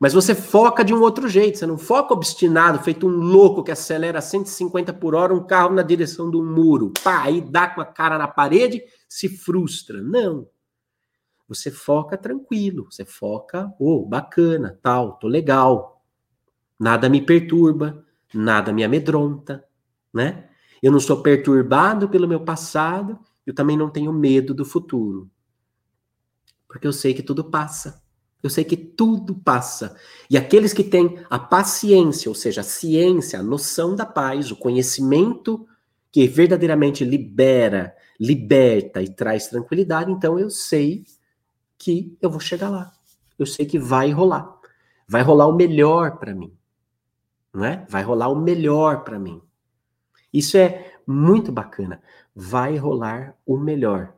[0.00, 3.70] Mas você foca de um outro jeito, você não foca obstinado, feito um louco que
[3.70, 6.94] acelera 150 por hora um carro na direção de um muro.
[7.04, 10.00] Pá, aí dá com a cara na parede, se frustra.
[10.00, 10.48] Não.
[11.46, 16.02] Você foca tranquilo, você foca, oh, bacana, tal, tô legal.
[16.80, 19.62] Nada me perturba, nada me amedronta,
[20.10, 20.48] né?
[20.82, 25.30] Eu não sou perturbado pelo meu passado, eu também não tenho medo do futuro.
[26.76, 28.02] Porque eu sei que tudo passa.
[28.42, 29.96] Eu sei que tudo passa.
[30.28, 34.56] E aqueles que têm a paciência, ou seja, a ciência, a noção da paz, o
[34.56, 35.66] conhecimento
[36.12, 41.06] que verdadeiramente libera, liberta e traz tranquilidade, então eu sei
[41.78, 42.92] que eu vou chegar lá.
[43.38, 44.54] Eu sei que vai rolar.
[45.08, 46.52] Vai rolar o melhor para mim.
[47.54, 47.86] Não é?
[47.88, 49.40] Vai rolar o melhor para mim.
[50.30, 52.02] Isso é muito bacana.
[52.34, 54.12] Vai rolar o melhor.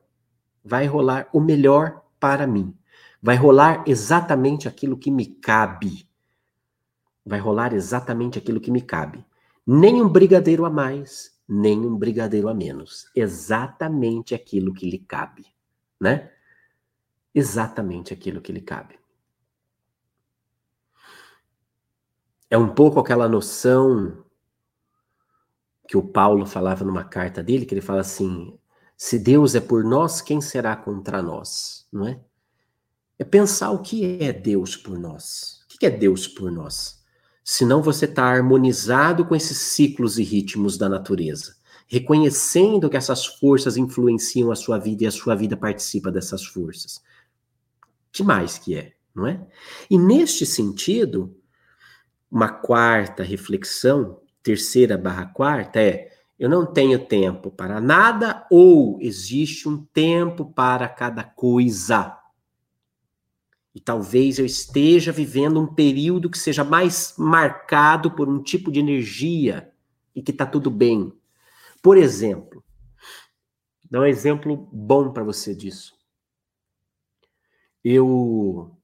[0.65, 2.77] Vai rolar o melhor para mim.
[3.23, 6.09] Vai rolar exatamente aquilo que me cabe.
[7.25, 9.25] Vai rolar exatamente aquilo que me cabe.
[9.67, 13.11] Nem um brigadeiro a mais, nem um brigadeiro a menos.
[13.15, 15.47] Exatamente aquilo que lhe cabe,
[16.01, 16.33] né?
[17.35, 18.99] Exatamente aquilo que lhe cabe.
[22.51, 24.25] É um pouco aquela noção
[25.87, 28.58] que o Paulo falava numa carta dele, que ele fala assim:
[29.01, 31.87] se Deus é por nós, quem será contra nós?
[31.93, 32.21] Não é?
[33.17, 35.61] É pensar o que é Deus por nós.
[35.73, 37.01] O que é Deus por nós?
[37.45, 41.55] Senão você está harmonizado com esses ciclos e ritmos da natureza,
[41.87, 47.01] reconhecendo que essas forças influenciam a sua vida e a sua vida participa dessas forças.
[48.11, 49.47] Que mais que é, não é?
[49.89, 51.37] E neste sentido,
[52.29, 59.69] uma quarta reflexão, terceira barra quarta, é: eu não tenho tempo para nada ou existe
[59.69, 62.17] um tempo para cada coisa.
[63.75, 68.79] E talvez eu esteja vivendo um período que seja mais marcado por um tipo de
[68.79, 69.73] energia
[70.15, 71.13] e que está tudo bem.
[71.83, 72.65] Por exemplo,
[73.91, 75.93] dá um exemplo bom para você disso.
[77.85, 78.77] Eu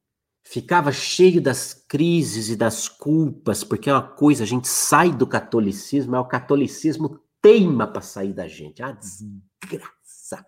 [0.42, 5.26] ficava cheio das crises e das culpas, porque é uma coisa, a gente sai do
[5.26, 8.82] catolicismo, mas o catolicismo teima para sair da gente.
[8.82, 10.46] Ah, desgraça,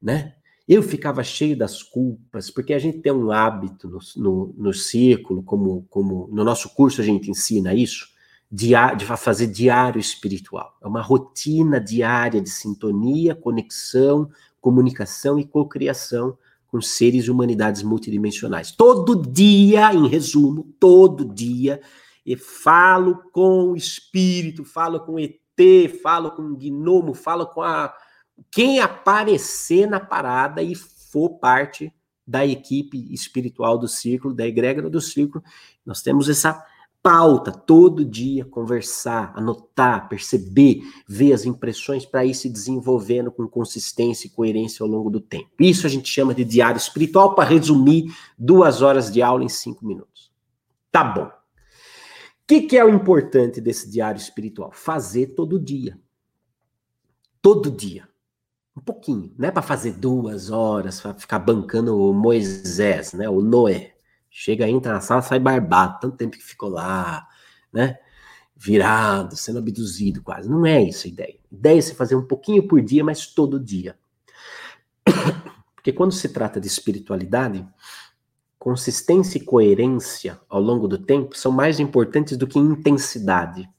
[0.00, 0.36] né?
[0.68, 5.42] Eu ficava cheio das culpas, porque a gente tem um hábito no, no, no círculo,
[5.42, 8.08] como, como no nosso curso a gente ensina isso,
[8.50, 10.76] de, de fazer diário espiritual.
[10.80, 14.30] É uma rotina diária de sintonia, conexão,
[14.60, 16.38] comunicação e cocriação
[16.68, 18.70] com seres e humanidades multidimensionais.
[18.70, 21.80] Todo dia, em resumo, todo dia,
[22.24, 25.45] eu falo com o espírito, falo com ET,
[26.02, 27.94] falo com o gnomo, falo com a
[28.50, 31.92] quem aparecer na parada e for parte
[32.26, 35.44] da equipe espiritual do círculo, da egrégora do círculo,
[35.84, 36.62] nós temos essa
[37.06, 44.26] pauta todo dia, conversar, anotar, perceber, ver as impressões para ir se desenvolvendo com consistência
[44.26, 45.50] e coerência ao longo do tempo.
[45.60, 49.86] Isso a gente chama de diário espiritual, para resumir duas horas de aula em cinco
[49.86, 50.32] minutos.
[50.90, 51.35] Tá bom.
[52.46, 54.70] Que, que é o importante desse diário espiritual?
[54.72, 55.98] Fazer todo dia.
[57.42, 58.08] Todo dia.
[58.76, 63.28] Um pouquinho, não é para fazer duas horas, para ficar bancando o Moisés, né?
[63.28, 63.94] O Noé.
[64.30, 67.26] Chega, entra na sala, sai barbado, tanto tempo que ficou lá,
[67.72, 67.98] né?
[68.54, 70.48] Virado, sendo abduzido quase.
[70.48, 71.38] Não é isso a ideia.
[71.50, 73.96] A ideia é você fazer um pouquinho por dia, mas todo dia.
[75.74, 77.66] Porque quando se trata de espiritualidade,
[78.66, 83.70] consistência e coerência ao longo do tempo são mais importantes do que intensidade.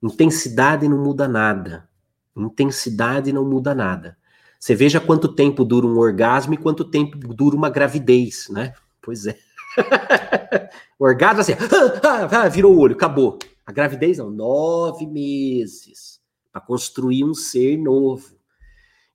[0.00, 1.88] Intensidade não muda nada.
[2.36, 4.16] Intensidade não muda nada.
[4.56, 8.72] Você veja quanto tempo dura um orgasmo e quanto tempo dura uma gravidez, né?
[9.02, 9.36] Pois é.
[10.96, 13.36] o orgasmo assim, ah, ah, ah, virou o olho, acabou.
[13.66, 16.20] A gravidez não, nove meses
[16.52, 18.36] para construir um ser novo.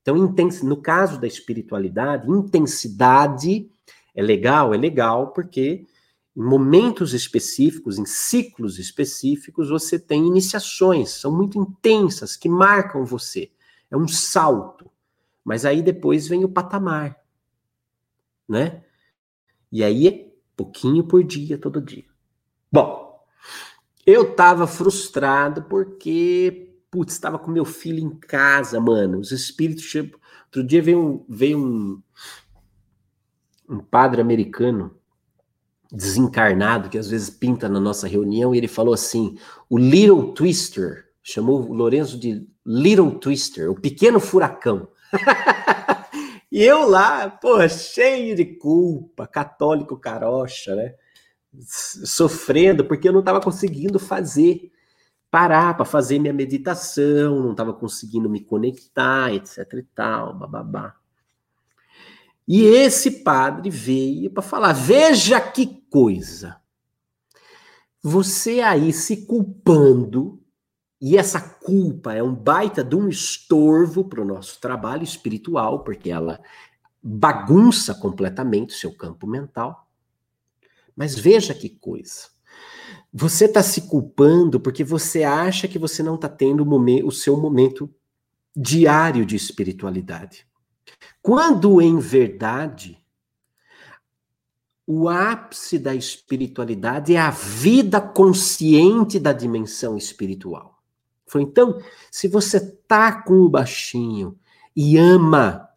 [0.02, 0.18] Então,
[0.64, 3.72] no caso da espiritualidade, intensidade
[4.20, 5.88] é legal, é legal, porque
[6.36, 13.49] em momentos específicos, em ciclos específicos, você tem iniciações, são muito intensas, que marcam você.
[13.89, 14.91] É um salto.
[15.41, 17.17] Mas aí depois vem o patamar,
[18.47, 18.84] né?
[19.72, 22.05] E aí é pouquinho por dia, todo dia.
[22.70, 23.26] Bom,
[24.05, 29.17] eu tava frustrado porque, putz, estava com meu filho em casa, mano.
[29.17, 29.95] Os espíritos.
[29.95, 32.03] Outro dia veio veio um,
[33.70, 34.97] um padre americano
[35.91, 39.38] desencarnado que às vezes pinta na nossa reunião e ele falou assim:
[39.70, 44.88] o Little Twister, chamou o Lourenço de Little Twister, o pequeno furacão.
[46.51, 50.95] E eu lá, pô, cheio de culpa, católico carocha, né?
[51.63, 54.72] Sofrendo, porque eu não estava conseguindo fazer,
[55.30, 60.95] parar para fazer minha meditação, não estava conseguindo me conectar, etc e tal, bababá.
[62.52, 66.60] E esse padre veio para falar: veja que coisa.
[68.02, 70.41] Você aí se culpando,
[71.00, 76.10] e essa culpa é um baita de um estorvo para o nosso trabalho espiritual, porque
[76.10, 76.41] ela
[77.04, 79.88] bagunça completamente o seu campo mental.
[80.95, 82.30] Mas veja que coisa.
[83.14, 86.68] Você está se culpando porque você acha que você não está tendo
[87.06, 87.93] o, seu momento
[88.56, 90.49] diário de espiritualidade.
[91.22, 93.00] Quando, em verdade,
[94.86, 100.82] o ápice da espiritualidade é a vida consciente da dimensão espiritual.
[101.28, 101.80] Falou, então,
[102.10, 104.36] se você tá com o baixinho
[104.76, 105.70] e ama,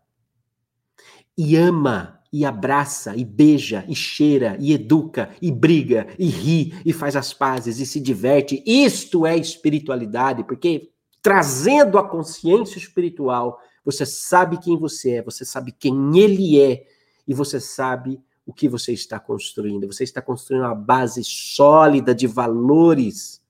[1.37, 6.93] e ama, e abraça, e beija, e cheira, e educa, e briga, e ri, e
[6.93, 10.91] faz as pazes, e se diverte, isto é espiritualidade, porque
[11.21, 16.87] trazendo a consciência espiritual, você sabe quem você é, você sabe quem ele é,
[17.27, 19.87] e você sabe o que você está construindo.
[19.87, 23.41] Você está construindo uma base sólida de valores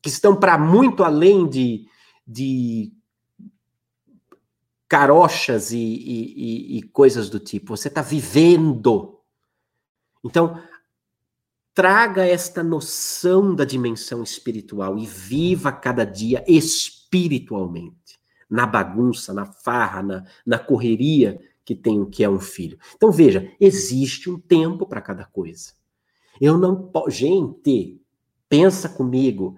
[0.00, 1.86] que estão para muito além de,
[2.26, 2.92] de
[4.88, 7.76] carochas e, e, e coisas do tipo.
[7.76, 9.20] Você está vivendo.
[10.24, 10.60] Então,
[11.74, 18.01] traga esta noção da dimensão espiritual e viva cada dia espiritualmente.
[18.52, 22.78] Na bagunça, na farra, na, na correria que tem o que é um filho.
[22.94, 25.72] Então, veja, existe um tempo para cada coisa.
[26.40, 27.10] Eu não posso.
[27.10, 28.00] Gente,
[28.48, 29.56] pensa comigo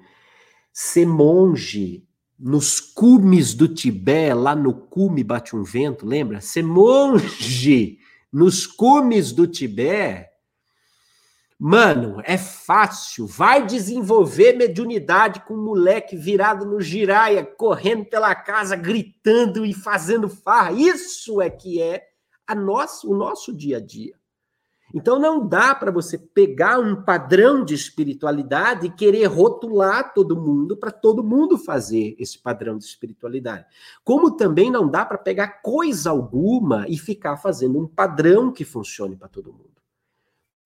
[0.72, 2.06] ser monge
[2.38, 6.40] nos cumes do Tibete, lá no cume bate um vento, lembra?
[6.40, 7.98] Ser monge
[8.32, 10.28] nos cumes do Tibete,
[11.58, 13.26] mano, é fácil.
[13.26, 20.28] Vai desenvolver mediunidade com um moleque virado no giraia, correndo pela casa, gritando e fazendo
[20.28, 20.72] farra.
[20.72, 22.04] Isso é que é
[22.46, 24.14] a nossa, o nosso dia a dia.
[24.94, 30.76] Então não dá para você pegar um padrão de espiritualidade e querer rotular todo mundo
[30.76, 33.66] para todo mundo fazer esse padrão de espiritualidade.
[34.04, 39.16] Como também não dá para pegar coisa alguma e ficar fazendo um padrão que funcione
[39.16, 39.73] para todo mundo.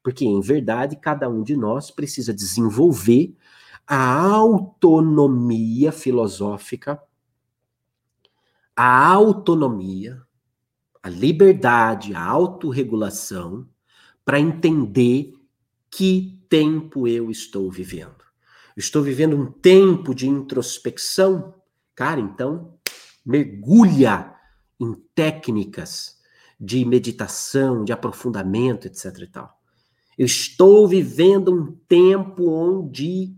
[0.09, 3.37] Porque em verdade cada um de nós precisa desenvolver
[3.87, 6.99] a autonomia filosófica,
[8.75, 10.23] a autonomia,
[11.03, 13.69] a liberdade, a autorregulação
[14.25, 15.35] para entender
[15.91, 18.25] que tempo eu estou vivendo.
[18.75, 21.55] Estou vivendo um tempo de introspecção.
[21.95, 22.79] Cara, então,
[23.27, 24.35] mergulha
[24.81, 26.17] em técnicas
[26.59, 29.58] de meditação, de aprofundamento, etc e tal.
[30.19, 33.33] Eu estou vivendo um tempo onde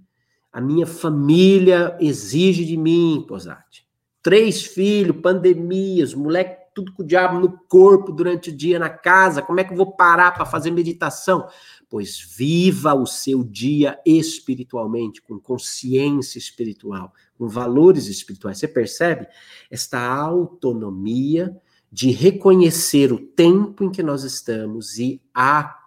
[0.51, 3.87] a minha família exige de mim, Posati.
[4.23, 9.43] Três filhos, pandemias, moleque tudo com o diabo no corpo durante o dia na casa,
[9.43, 11.49] como é que eu vou parar para fazer meditação?
[11.89, 18.59] Pois viva o seu dia espiritualmente, com consciência espiritual, com valores espirituais.
[18.59, 19.27] Você percebe
[19.71, 21.55] esta autonomia
[21.93, 25.21] de reconhecer o tempo em que nós estamos e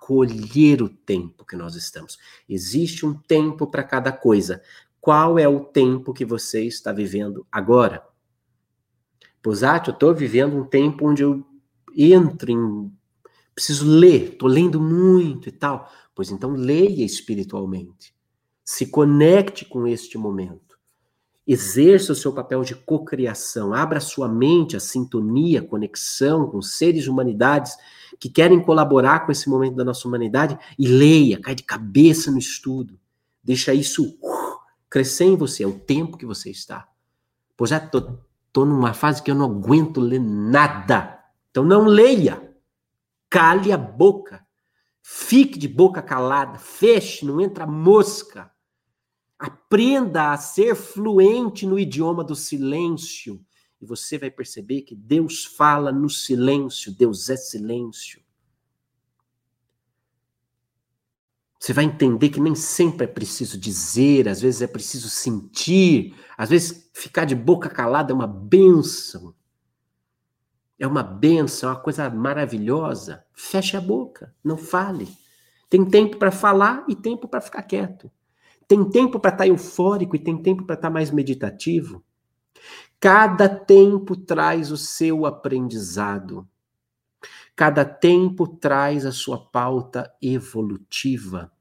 [0.04, 2.18] acolher o tempo que nós estamos.
[2.47, 4.62] Existe um tempo para cada coisa.
[4.99, 8.06] Qual é o tempo que você está vivendo agora?
[9.41, 11.45] Posati, eu estou vivendo um tempo onde eu
[11.95, 12.91] entro em.
[13.56, 15.89] Preciso ler, estou lendo muito e tal.
[16.14, 18.14] Pois então, leia espiritualmente.
[18.64, 20.72] Se conecte com este momento.
[21.46, 23.74] Exerça o seu papel de cocriação.
[23.74, 27.76] Abra sua mente à sintonia, conexão com seres de humanidades
[28.20, 32.38] que querem colaborar com esse momento da nossa humanidade e leia, cai de cabeça no
[32.38, 32.98] estudo.
[33.44, 34.58] Deixa isso uh,
[34.89, 36.88] crescer em você, é o tempo que você está.
[37.58, 38.24] Pois já estou
[38.54, 41.20] Estou numa fase que eu não aguento ler nada.
[41.50, 42.56] Então não leia.
[43.28, 44.46] Cale a boca.
[45.02, 46.60] Fique de boca calada.
[46.60, 48.52] Feche, não entra mosca.
[49.44, 53.46] Aprenda a ser fluente no idioma do silêncio.
[53.82, 56.96] E você vai perceber que Deus fala no silêncio.
[56.96, 58.22] Deus é silêncio.
[61.60, 66.50] Você vai entender que nem sempre é preciso dizer, às vezes é preciso sentir, às
[66.50, 69.36] vezes ficar de boca calada é uma benção.
[70.80, 73.26] É uma benção, é uma coisa maravilhosa.
[73.34, 75.06] Feche a boca, não fale.
[75.70, 78.10] Tem tempo para falar e tempo para ficar quieto.
[78.68, 82.03] Tem tempo para estar tá eufórico e tem tempo para estar tá mais meditativo.
[82.99, 86.47] Cada tempo traz o seu aprendizado.
[87.55, 91.51] Cada tempo traz a sua pauta evolutiva.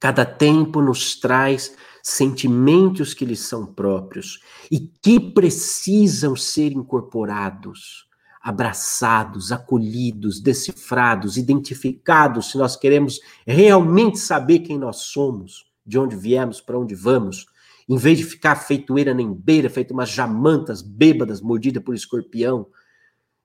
[0.00, 8.08] Cada tempo nos traz sentimentos que lhes são próprios e que precisam ser incorporados,
[8.40, 16.60] abraçados, acolhidos, decifrados, identificados, se nós queremos realmente saber quem nós somos, de onde viemos,
[16.60, 17.46] para onde vamos,
[17.88, 22.68] em vez de ficar feitoeira nem beira, feito umas jamantas bêbadas, mordidas por escorpião,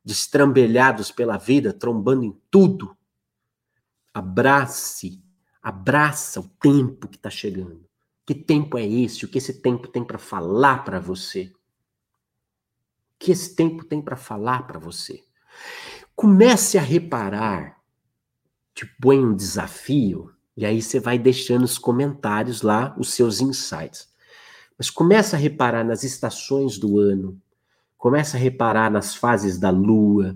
[0.03, 2.95] destrambelhados pela vida, trombando em tudo.
[4.13, 5.21] Abrace
[5.67, 7.85] Abraça o tempo que está chegando.
[8.25, 9.25] Que tempo é esse?
[9.25, 11.51] O que esse tempo tem para falar para você?
[13.13, 15.25] O que esse tempo tem para falar para você?
[16.15, 17.81] Comece a reparar,
[18.73, 24.09] te põe um desafio, e aí você vai deixando os comentários lá, os seus insights.
[24.75, 27.39] Mas começa a reparar nas estações do ano,
[27.95, 30.35] começa a reparar nas fases da lua,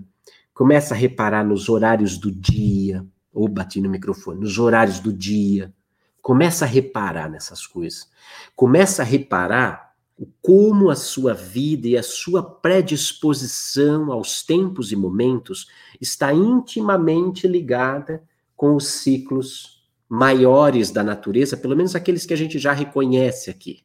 [0.54, 3.04] começa a reparar nos horários do dia,
[3.34, 5.74] ou bati no microfone, nos horários do dia.
[6.20, 8.08] Começa a reparar nessas coisas.
[8.54, 9.92] Começa a reparar
[10.40, 15.66] como a sua vida e a sua predisposição aos tempos e momentos
[16.00, 18.22] está intimamente ligada
[18.54, 19.81] com os ciclos
[20.12, 23.82] maiores da natureza, pelo menos aqueles que a gente já reconhece aqui.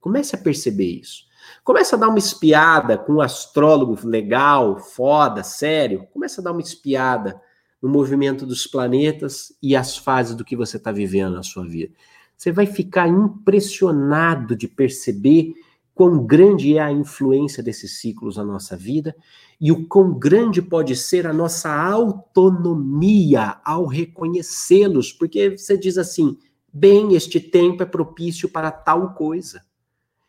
[0.00, 1.26] Comece a perceber isso.
[1.62, 6.06] Comece a dar uma espiada com um astrólogo legal, foda, sério.
[6.14, 7.38] Comece a dar uma espiada
[7.82, 11.92] no movimento dos planetas e as fases do que você está vivendo na sua vida.
[12.34, 15.52] Você vai ficar impressionado de perceber
[15.96, 19.16] quão grande é a influência desses ciclos na nossa vida
[19.58, 26.36] e o quão grande pode ser a nossa autonomia ao reconhecê-los, porque você diz assim:
[26.70, 29.62] bem, este tempo é propício para tal coisa.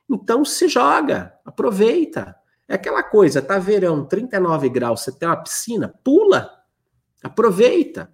[0.10, 2.34] Então se joga, aproveita.
[2.66, 6.50] É aquela coisa, tá verão, 39 graus, você tem uma piscina, pula,
[7.22, 8.10] aproveita.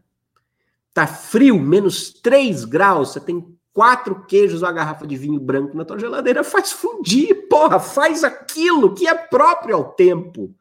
[0.91, 5.75] Tá frio, menos 3 graus, você tem quatro queijos ou uma garrafa de vinho branco
[5.75, 10.53] na tua geladeira, faz fundir, porra, faz aquilo que é próprio ao tempo.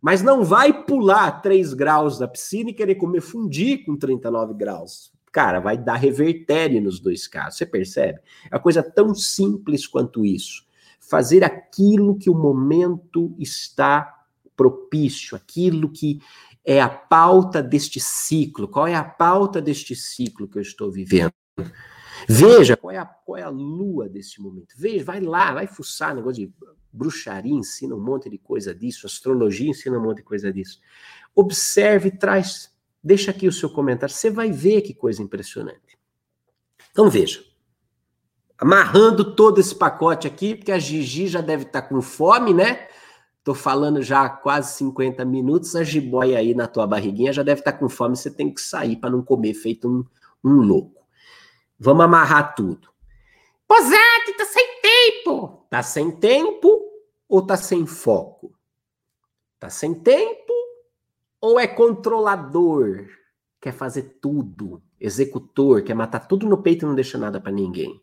[0.00, 5.12] Mas não vai pular 3 graus da piscina e querer comer fundir com 39 graus.
[5.30, 8.20] Cara, vai dar revertério nos dois casos, você percebe?
[8.50, 10.66] É uma coisa tão simples quanto isso.
[11.00, 14.22] Fazer aquilo que o momento está
[14.54, 16.20] propício, aquilo que
[16.64, 18.68] é a pauta deste ciclo.
[18.68, 21.32] Qual é a pauta deste ciclo que eu estou vivendo?
[22.28, 24.74] Veja qual é a, qual é a lua desse momento.
[24.76, 26.54] Veja, vai lá, vai fuçar negócio de
[26.92, 30.80] bruxaria, ensina um monte de coisa disso, astrologia ensina um monte de coisa disso.
[31.34, 32.70] Observe, traz,
[33.02, 35.98] deixa aqui o seu comentário, você vai ver que coisa impressionante.
[36.90, 37.42] Então veja,
[38.58, 42.86] amarrando todo esse pacote aqui, porque a Gigi já deve estar com fome, né?
[43.42, 47.60] Tô falando já há quase 50 minutos, a jiboia aí na tua barriguinha já deve
[47.60, 50.04] estar com fome, você tem que sair para não comer feito um,
[50.44, 51.01] um louco.
[51.84, 52.88] Vamos amarrar tudo.
[53.66, 55.66] Posati, tá sem tempo.
[55.68, 56.80] Tá sem tempo
[57.28, 58.54] ou tá sem foco?
[59.58, 60.52] Tá sem tempo
[61.40, 63.08] ou é controlador?
[63.60, 68.00] Quer fazer tudo, executor, quer matar tudo no peito e não deixa nada para ninguém.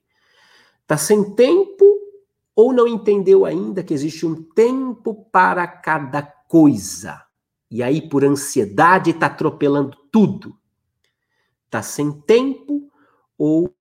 [0.86, 1.86] Tá sem tempo
[2.53, 7.23] ou não entendeu ainda que existe um tempo para cada coisa?
[7.71, 10.57] E aí, por ansiedade, tá atropelando tudo.
[11.69, 12.89] Tá sem tempo
[13.40, 13.74] ou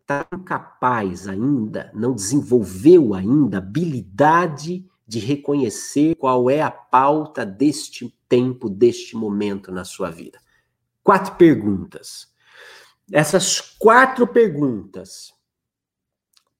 [0.00, 8.70] está incapaz ainda, não desenvolveu ainda habilidade de reconhecer qual é a pauta deste tempo,
[8.70, 10.38] deste momento na sua vida.
[11.02, 12.32] Quatro perguntas.
[13.12, 15.34] Essas quatro perguntas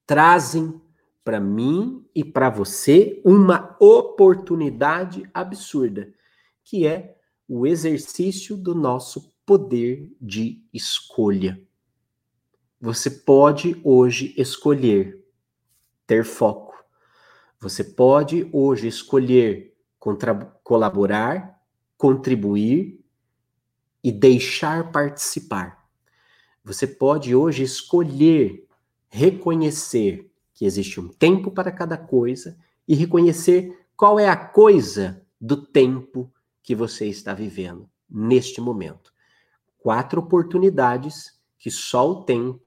[0.06, 0.80] trazem
[1.24, 6.12] para mim e para você uma oportunidade absurda,
[6.62, 7.16] que é
[7.48, 11.58] o exercício do nosso poder de escolha.
[12.84, 15.18] Você pode hoje escolher
[16.06, 16.84] ter foco.
[17.58, 19.74] Você pode hoje escolher
[20.62, 21.62] colaborar,
[21.96, 23.02] contribuir
[24.02, 25.88] e deixar participar.
[26.62, 28.68] Você pode hoje escolher
[29.08, 32.54] reconhecer que existe um tempo para cada coisa
[32.86, 36.30] e reconhecer qual é a coisa do tempo
[36.62, 39.10] que você está vivendo neste momento.
[39.78, 42.63] Quatro oportunidades que só o tempo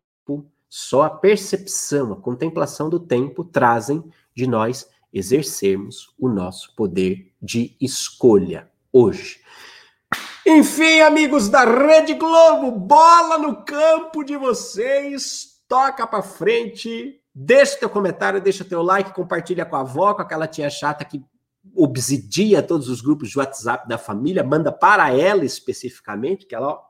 [0.70, 4.04] só a percepção, a contemplação do tempo trazem
[4.36, 9.42] de nós exercermos o nosso poder de escolha hoje.
[10.46, 17.90] Enfim, amigos da Rede Globo, bola no campo de vocês, toca para frente, deixa teu
[17.90, 21.22] comentário, deixa teu like, compartilha com a avó, com aquela tia chata que
[21.76, 26.87] obsidia todos os grupos de WhatsApp da família, manda para ela especificamente, que ela ó,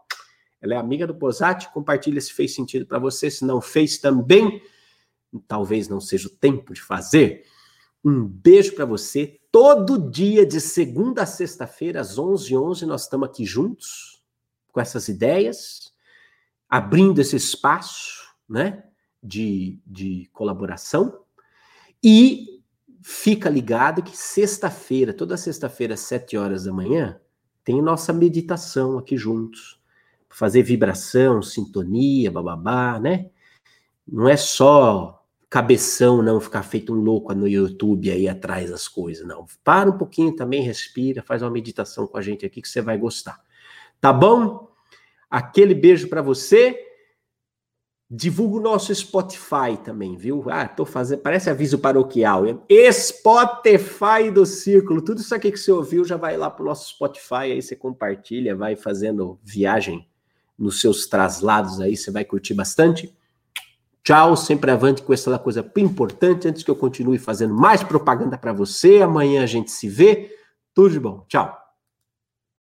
[0.67, 4.61] ela é amiga do Posati, compartilha se fez sentido para você, se não fez também,
[5.47, 7.45] talvez não seja o tempo de fazer.
[8.03, 9.39] Um beijo para você.
[9.51, 14.21] Todo dia, de segunda a sexta-feira, às 11h11, 11, nós estamos aqui juntos,
[14.71, 15.93] com essas ideias,
[16.69, 18.83] abrindo esse espaço né,
[19.23, 21.21] de, de colaboração.
[22.03, 22.61] E
[23.01, 27.19] fica ligado que sexta-feira, toda sexta-feira, às 7 horas da manhã,
[27.63, 29.77] tem nossa meditação aqui juntos
[30.29, 33.29] fazer vibração, sintonia, bababá, né?
[34.07, 35.17] Não é só
[35.49, 39.45] cabeção, não, ficar feito um louco no YouTube aí atrás das coisas, não.
[39.63, 42.97] Para um pouquinho também, respira, faz uma meditação com a gente aqui que você vai
[42.97, 43.39] gostar.
[43.99, 44.69] Tá bom?
[45.29, 46.83] Aquele beijo para você.
[48.09, 50.45] Divulga o nosso Spotify também, viu?
[50.49, 52.43] Ah, tô fazendo, parece aviso paroquial.
[52.93, 55.01] Spotify do Círculo.
[55.01, 58.55] Tudo isso aqui que você ouviu já vai lá pro nosso Spotify, aí você compartilha,
[58.55, 60.07] vai fazendo viagem
[60.57, 63.13] nos seus traslados aí, você vai curtir bastante.
[64.03, 66.47] Tchau, sempre avante com essa coisa importante.
[66.47, 70.33] Antes que eu continue fazendo mais propaganda para você, amanhã a gente se vê.
[70.73, 71.25] Tudo de bom.
[71.27, 71.66] Tchau.